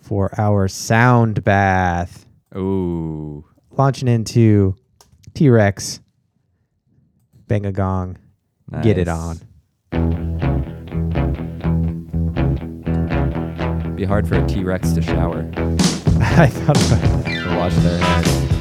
[0.00, 2.26] for our sound bath.
[2.56, 3.44] Ooh.
[3.70, 4.74] Launching into
[5.34, 6.00] T Rex,
[7.46, 8.18] bang a gong,
[8.82, 9.38] get it on.
[13.96, 15.50] Be hard for a T Rex to shower.
[16.24, 17.46] I thought about it.
[17.56, 18.51] Wash their hair.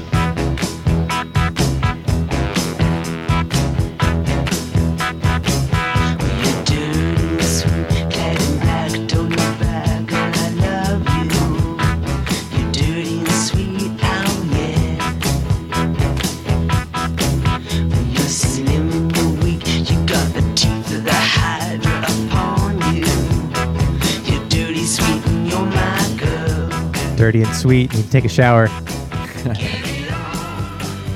[27.31, 27.93] Dirty and sweet.
[27.93, 28.67] You can take a shower.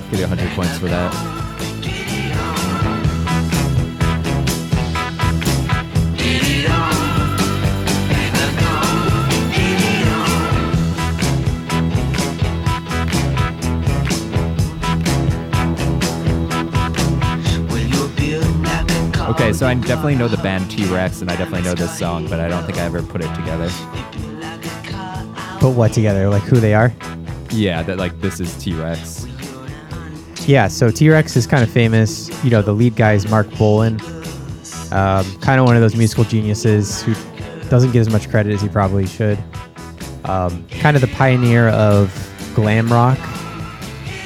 [0.09, 1.13] Give you 100 points for that.
[19.31, 22.29] Okay, so I definitely know the band T Rex, and I definitely know this song,
[22.29, 23.69] but I don't think I ever put it together.
[25.65, 26.29] Put what together?
[26.29, 26.93] Like who they are?
[27.49, 29.25] Yeah, that like this is T Rex.
[30.45, 32.29] Yeah, so T Rex is kind of famous.
[32.43, 33.99] You know, the lead guy is Marc Bolan.
[34.91, 37.15] Um, kind of one of those musical geniuses who
[37.69, 39.43] doesn't get as much credit as he probably should.
[40.25, 42.13] Um, kind of the pioneer of
[42.53, 43.17] glam rock,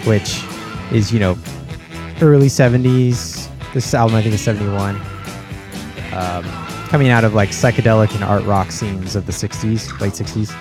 [0.06, 0.44] which
[0.92, 1.38] is, you know,
[2.22, 3.48] early 70s.
[3.74, 4.98] This album, I think, is 71.
[6.12, 6.44] Um,
[6.90, 10.54] coming out of like psychedelic and art rock scenes of the 60s, late 60s.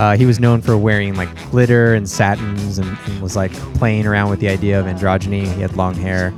[0.00, 4.06] Uh, he was known for wearing like glitter and satins and, and was like playing
[4.06, 5.42] around with the idea of androgyny.
[5.42, 6.30] He had long hair.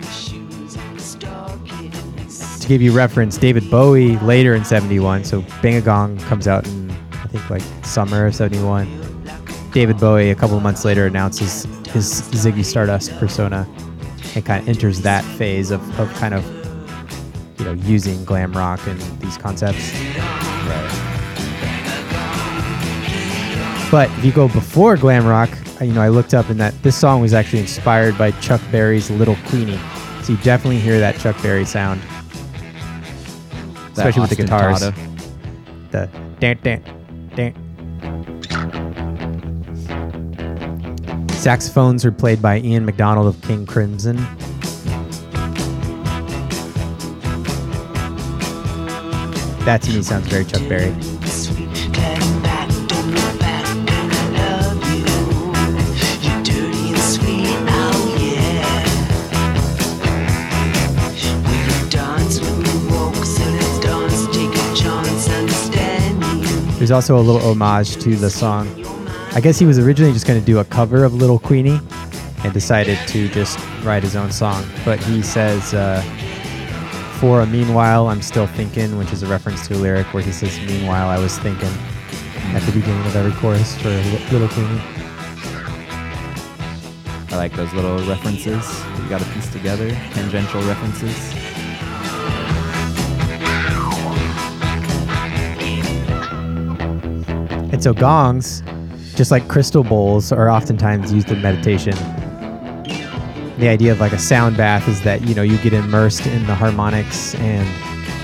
[2.59, 6.67] To give you reference, David Bowie later in 71, so Bang a Gong comes out
[6.67, 8.89] in, I think, like summer of 71.
[9.71, 13.69] David Bowie, a couple months later, announces his Ziggy Stardust persona
[14.35, 16.45] and kind of enters that phase of, of kind of,
[17.61, 19.93] you know, using glam rock and these concepts.
[23.93, 26.73] But if you go before glam rock, uh, you know, I looked up and that
[26.83, 29.79] this song was actually inspired by Chuck Berry's Little Queenie.
[30.23, 34.81] So you definitely hear that Chuck Berry sound, That especially with the guitars.
[34.81, 35.91] ostinato.
[35.91, 36.09] The
[36.41, 36.83] dan dan
[37.37, 37.53] dan.
[41.29, 44.17] Saxophones are played by Ian McDonald of King Crimson.
[49.67, 50.95] That to me sounds very Chuck Berry.
[66.93, 68.69] There's also a little homage to the song.
[69.33, 71.81] I guess he was originally just going to do a cover of Little Queenie
[72.45, 74.63] and decided to just write his own song.
[74.85, 76.03] But he says, uh,
[77.19, 80.33] for a meanwhile, I'm still thinking, which is a reference to a lyric where he
[80.33, 81.73] says, Meanwhile, I was thinking
[82.55, 83.89] at the beginning of every chorus for
[84.31, 84.83] Little Queenie.
[87.31, 88.85] I like those little references.
[88.99, 91.42] You got to piece together tangential references.
[97.83, 98.63] So gongs,
[99.17, 101.95] just like crystal bowls, are oftentimes used in meditation.
[103.59, 106.47] The idea of like a sound bath is that you know you get immersed in
[106.47, 107.67] the harmonics and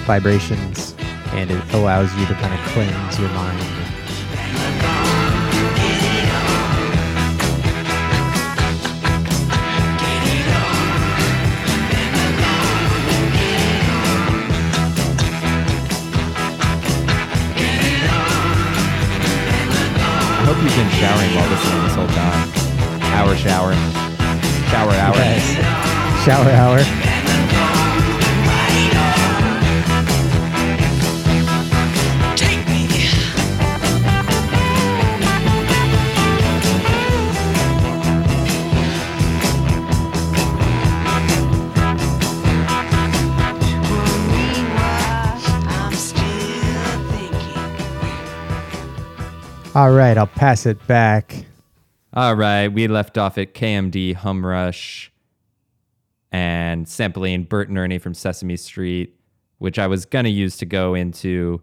[0.06, 0.94] vibrations,
[1.32, 3.88] and it allows you to kind of cleanse your mind.
[20.59, 22.50] Hope you've been showering while listening this whole time.
[23.14, 23.74] Hour shower.
[24.70, 25.14] Shower hour.
[25.14, 26.24] Yes.
[26.24, 27.17] Shower hour.
[49.78, 51.44] All right, I'll pass it back.
[52.12, 55.10] All right, we left off at KMD Humrush
[56.32, 59.14] and sampling Bert and Ernie from Sesame Street,
[59.58, 61.62] which I was gonna use to go into,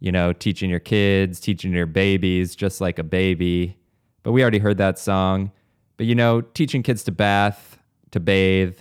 [0.00, 3.76] you know, teaching your kids, teaching your babies just like a baby.
[4.22, 5.52] But we already heard that song.
[5.98, 7.76] But you know, teaching kids to bath,
[8.12, 8.78] to bathe,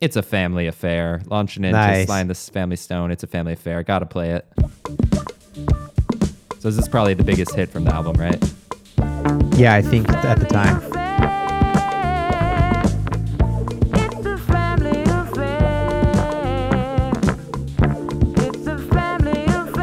[0.00, 1.22] it's a family affair.
[1.26, 2.06] Launching into Nice.
[2.06, 3.84] Sly & the Family Stone, it's a family affair.
[3.84, 5.85] Gotta play it.
[6.66, 8.42] So this is probably the biggest hit from the album, right?
[9.56, 10.78] Yeah, I think at the time.
[13.94, 17.12] It's the family of fame.
[18.34, 19.76] It's the family of.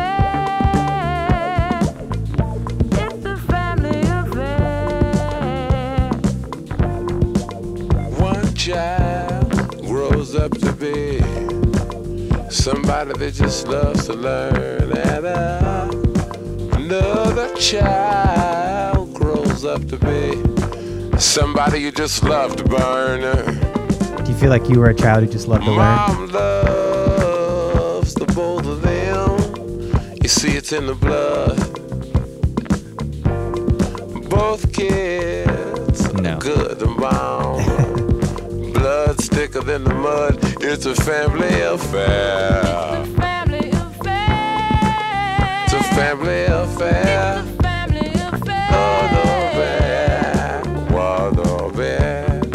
[8.19, 9.55] One child
[9.88, 11.21] grows up to be
[12.49, 15.72] somebody that just loves to learn, and uh,
[16.93, 23.21] another child grows up to be somebody you just love to burn.
[24.23, 25.79] Do you feel like you were a child who just loved to learn?
[25.79, 30.17] Mom loves the both of them.
[30.21, 31.57] You see, it's in the blood.
[34.29, 36.35] Both kids No.
[36.35, 37.65] are good and bound.
[38.73, 40.37] blood thicker than the mud.
[40.61, 43.32] It's a family affair.
[45.95, 47.45] It's a family affair.
[48.71, 49.23] Oh, no,
[49.59, 50.65] bad.
[50.89, 52.47] Whoa, no, bad.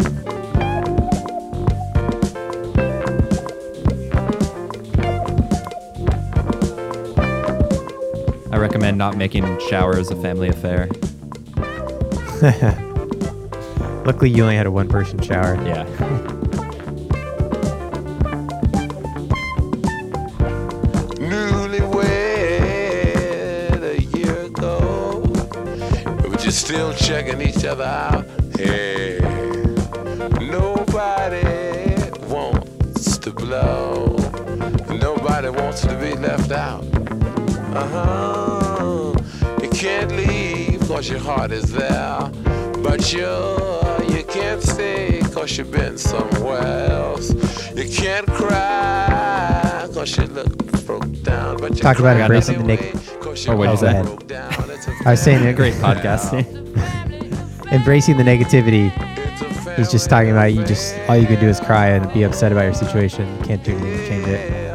[8.51, 10.89] I recommend not making showers a family affair.
[14.05, 15.55] Luckily, you only had a one person shower.
[15.65, 15.85] Yeah.
[27.09, 28.23] Checking each other out.
[28.55, 29.17] Hey,
[30.39, 31.41] nobody
[32.27, 34.15] wants to blow.
[34.91, 36.83] Nobody wants to be left out.
[37.73, 39.13] Uh huh.
[39.59, 42.29] You can't leave, cause your heart is there.
[42.83, 43.25] But you,
[44.15, 47.33] you can't stay cause you've been somewhere else.
[47.75, 50.55] You can't cry cause you look
[50.85, 51.57] broke down.
[51.57, 52.99] But you Talk about embracing the naked.
[53.47, 54.53] Oh, is that- broke down.
[54.69, 55.55] It's a I was saying it.
[55.55, 56.59] Great podcasting.
[57.71, 58.89] Embracing the negativity
[59.77, 62.51] is just talking about you just all you can do is cry and be upset
[62.51, 63.25] about your situation.
[63.43, 64.69] Can't do anything to change it.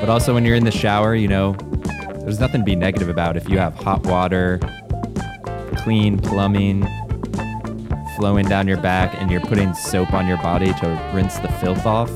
[0.00, 1.52] But also, when you're in the shower, you know,
[2.20, 4.58] there's nothing to be negative about if you have hot water,
[5.76, 6.86] clean plumbing
[8.18, 11.86] flowing down your back, and you're putting soap on your body to rinse the filth
[11.86, 12.10] off.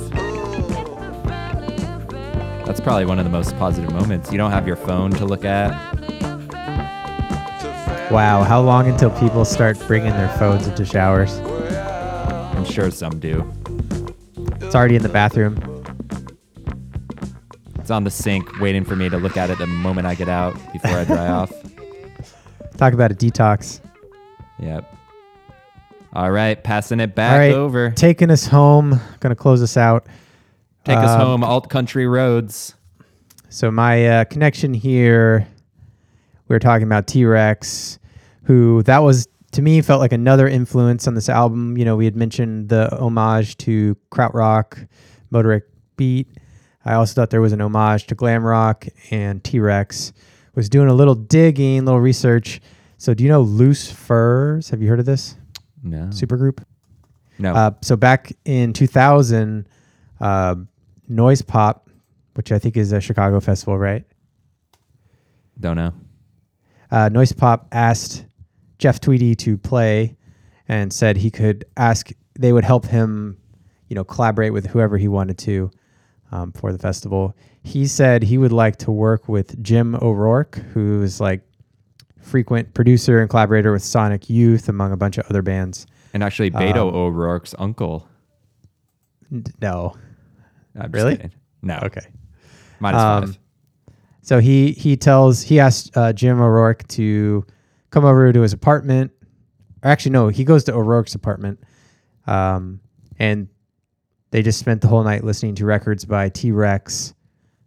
[2.72, 4.32] That's probably one of the most positive moments.
[4.32, 5.72] You don't have your phone to look at.
[8.10, 11.36] Wow, how long until people start bringing their phones into showers?
[11.36, 13.52] I'm sure some do.
[14.62, 15.58] It's already in the bathroom.
[17.78, 20.30] It's on the sink waiting for me to look at it the moment I get
[20.30, 21.52] out before I dry off.
[22.78, 23.82] Talk about a detox.
[24.60, 24.90] Yep.
[26.14, 27.90] All right, passing it back All right, over.
[27.90, 28.98] taking us home.
[29.20, 30.06] Gonna close us out.
[30.84, 32.74] Take us Um, home, alt country roads.
[33.48, 35.46] So my uh, connection here,
[36.48, 37.98] we were talking about T Rex,
[38.44, 41.76] who that was to me felt like another influence on this album.
[41.76, 44.88] You know, we had mentioned the homage to krautrock,
[45.32, 45.62] Motorik
[45.96, 46.26] Beat.
[46.84, 50.12] I also thought there was an homage to glam rock and T Rex.
[50.54, 52.60] Was doing a little digging, a little research.
[52.98, 54.68] So do you know Loose Furs?
[54.70, 55.36] Have you heard of this?
[55.82, 56.04] No.
[56.10, 56.62] Supergroup.
[57.38, 57.54] No.
[57.54, 59.66] Uh, so back in 2000,
[60.20, 60.54] uh,
[61.08, 61.88] Noise Pop,
[62.34, 64.04] which I think is a Chicago festival, right?
[65.60, 65.92] Don't know.
[66.90, 68.24] Uh, Noise Pop asked
[68.78, 70.16] Jeff Tweedy to play
[70.68, 73.36] and said he could ask, they would help him,
[73.88, 75.70] you know, collaborate with whoever he wanted to
[76.30, 77.36] um, for the festival.
[77.62, 81.42] He said he would like to work with Jim O'Rourke, who is like
[82.20, 85.86] frequent producer and collaborator with Sonic Youth, among a bunch of other bands.
[86.14, 88.08] And actually, Beto Um, O'Rourke's uncle.
[89.30, 89.44] N-
[90.74, 90.86] No.
[90.90, 91.16] Really?
[91.16, 91.32] kidding.
[91.62, 91.78] No.
[91.82, 92.06] Okay.
[92.80, 93.38] Minus Um, five.
[94.22, 97.44] So he he tells he asked uh, Jim O'Rourke to
[97.90, 99.10] come over to his apartment.
[99.82, 101.60] Or actually, no, he goes to O'Rourke's apartment,
[102.26, 102.80] um,
[103.18, 103.48] and
[104.30, 107.14] they just spent the whole night listening to records by T Rex,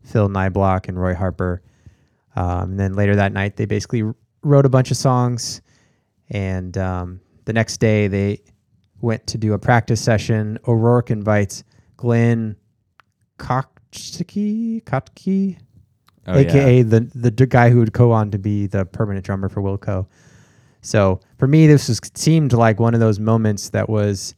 [0.03, 1.61] Phil Niblock, and Roy Harper.
[2.37, 4.03] Um, and then later that night, they basically
[4.43, 5.61] wrote a bunch of songs.
[6.29, 8.41] And um, the next day, they
[9.01, 10.57] went to do a practice session.
[10.67, 11.63] O'Rourke invites
[11.97, 12.55] Glenn
[13.37, 15.57] Kotche, Kotche,
[16.27, 16.83] Oh, aka yeah.
[16.83, 20.07] the the guy who would go on to be the permanent drummer for Wilco.
[20.81, 24.33] So for me, this was seemed like one of those moments that was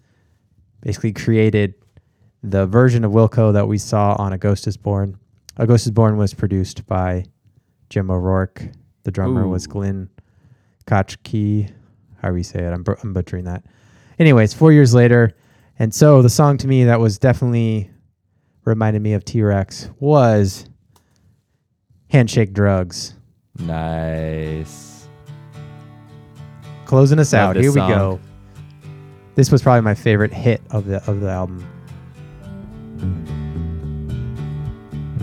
[0.82, 1.76] basically created
[2.44, 5.18] the version of Wilco that we saw on A Ghost Is Born.
[5.58, 7.26] A Ghost Is Born was produced by
[7.90, 8.64] Jim O'Rourke.
[9.04, 9.72] The drummer was Ooh.
[9.72, 10.10] Glenn
[10.86, 11.72] Kotche.
[12.22, 13.64] However you say it, I'm, I'm butchering that.
[14.20, 15.36] Anyways, four years later,
[15.80, 17.90] and so the song to me that was definitely
[18.68, 20.66] reminded me of T Rex was
[22.10, 23.16] Handshake Drugs.
[23.60, 25.08] Nice.
[26.86, 27.54] Closing us Love out.
[27.56, 28.20] this Here we go.
[29.36, 31.66] This was probably my favorite hit of the of the album.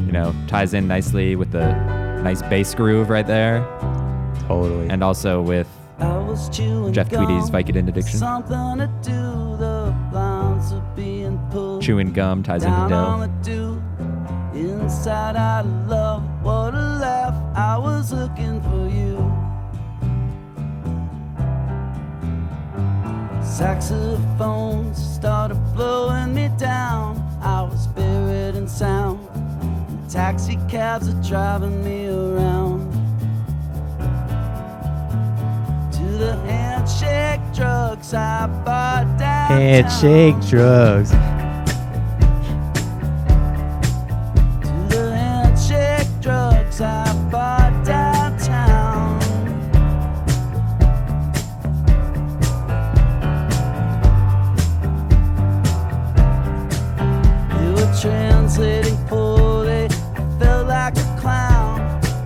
[0.07, 1.73] You know, ties in nicely with the
[2.23, 3.61] nice bass groove right there.
[4.47, 4.89] Totally.
[4.89, 5.69] And also with
[5.99, 8.19] I was Jeff Tweedy's gum, Vicodin addiction.
[11.85, 13.83] Chewing gum ties into down Dill.
[14.55, 14.59] the.
[14.59, 17.35] Inside I love, what a laugh.
[17.55, 19.19] I was looking for you.
[23.45, 27.19] Saxophones started blowing me down.
[27.43, 29.21] I was buried in sound.
[29.35, 32.91] And taxi cabs are driving me around.
[35.93, 39.61] To the handshake drugs I bought downtown.
[39.61, 41.13] Handshake Drugs.
[47.85, 49.19] Downtown.
[57.51, 59.89] They were translating poorly.
[60.39, 61.81] Felt like a clown.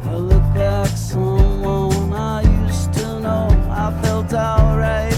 [0.04, 3.48] I looked like someone I used to know.
[3.70, 5.12] I felt alright.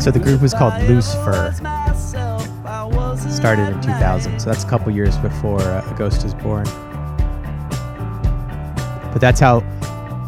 [0.00, 1.54] So the group was called Loose Fur.
[3.30, 6.64] Started in 2000, so that's a couple years before uh, A Ghost Is Born.
[9.12, 9.60] But that's how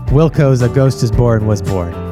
[0.08, 2.05] Wilco's A Ghost Is Born was born.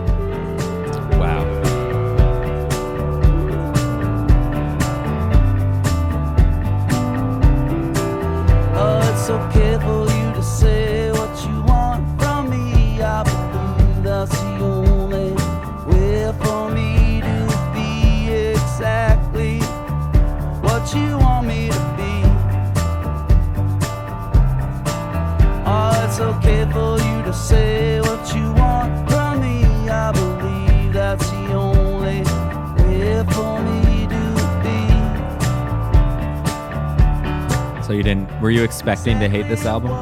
[38.74, 39.92] Expecting to hate this album?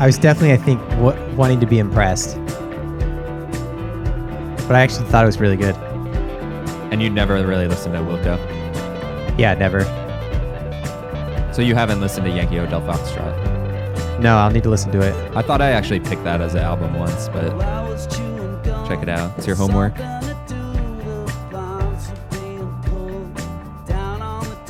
[0.00, 2.36] I was definitely, I think, w- wanting to be impressed.
[4.66, 5.74] But I actually thought it was really good.
[6.92, 8.38] And you'd never really listened to Wilco.
[9.36, 9.82] Yeah, never.
[11.52, 14.20] So you haven't listened to Yankee Hotel Foxtrot.
[14.20, 15.36] No, I'll need to listen to it.
[15.36, 17.50] I thought I actually picked that as an album once, but
[18.86, 19.36] check it out.
[19.38, 19.94] It's your homework.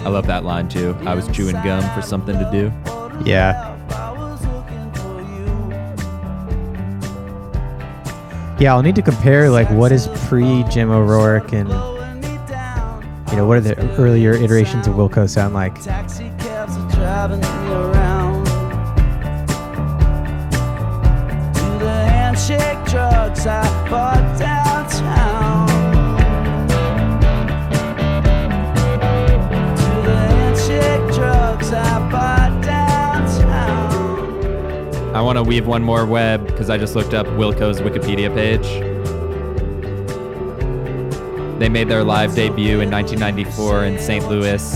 [0.09, 0.97] I love that line too.
[1.01, 2.73] I was chewing gum for something to do.
[3.29, 3.77] Yeah.
[8.59, 13.59] Yeah, I'll need to compare like what is pre Jim O'Rourke and you know what
[13.59, 15.79] are the earlier iterations of Wilco sound like.
[15.83, 18.45] Taxi cabs are driving around.
[21.53, 24.58] Do the handshake drugs I bought downtown.
[35.29, 38.67] Want to weave one more web because I just looked up Wilco's Wikipedia page.
[41.59, 44.27] They made their live debut in 1994 in St.
[44.27, 44.75] Louis,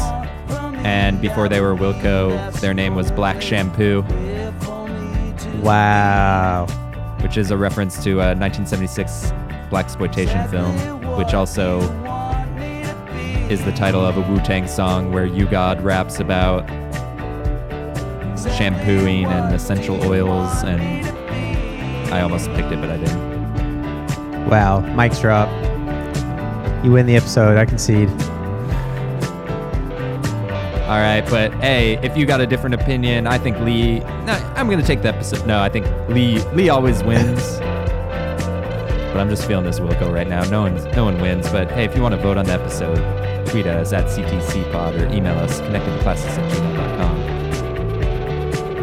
[0.84, 4.02] and before they were Wilco, their name was Black Shampoo,
[5.62, 6.66] Wow.
[7.22, 9.32] which is a reference to a 1976
[9.70, 11.80] blaxploitation film, which also
[13.48, 16.68] is the title of a Wu Tang song where U-God raps about
[18.50, 20.82] shampooing and essential oils, and
[22.12, 24.48] I almost picked it, but I didn't.
[24.48, 24.80] Wow.
[24.94, 25.48] Mic drop.
[26.84, 27.56] You win the episode.
[27.56, 28.08] I concede.
[30.92, 34.00] All right, but hey, if you got a different opinion, I think Lee.
[34.00, 35.46] No, I'm gonna take the episode.
[35.46, 36.40] No, I think Lee.
[36.52, 37.58] Lee always wins.
[37.58, 40.42] but I'm just feeling this Wilco right now.
[40.50, 41.48] No one, no one wins.
[41.50, 42.96] But hey, if you want to vote on the episode,
[43.46, 47.31] tweet us at CTCPod or email us connectingclasses at gmail.com.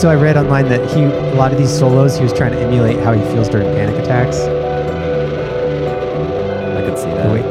[0.00, 2.58] Also, I read online that he a lot of these solos he was trying to
[2.58, 4.38] emulate how he feels during panic attacks.
[6.74, 7.30] I could see that.
[7.30, 7.42] way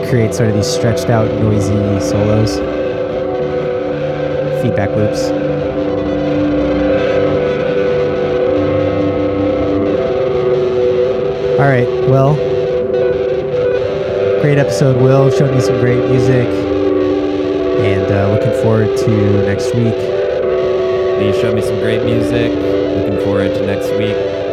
[0.00, 2.56] he creates sort of these stretched out, noisy solos,
[4.62, 5.24] feedback loops.
[11.60, 12.36] All right, well,
[14.40, 14.96] great episode.
[15.02, 16.48] Will showed me some great music,
[17.84, 20.15] and uh, looking forward to next week.
[21.18, 22.52] Lee showed me some great music.
[22.52, 24.45] Looking forward to next week.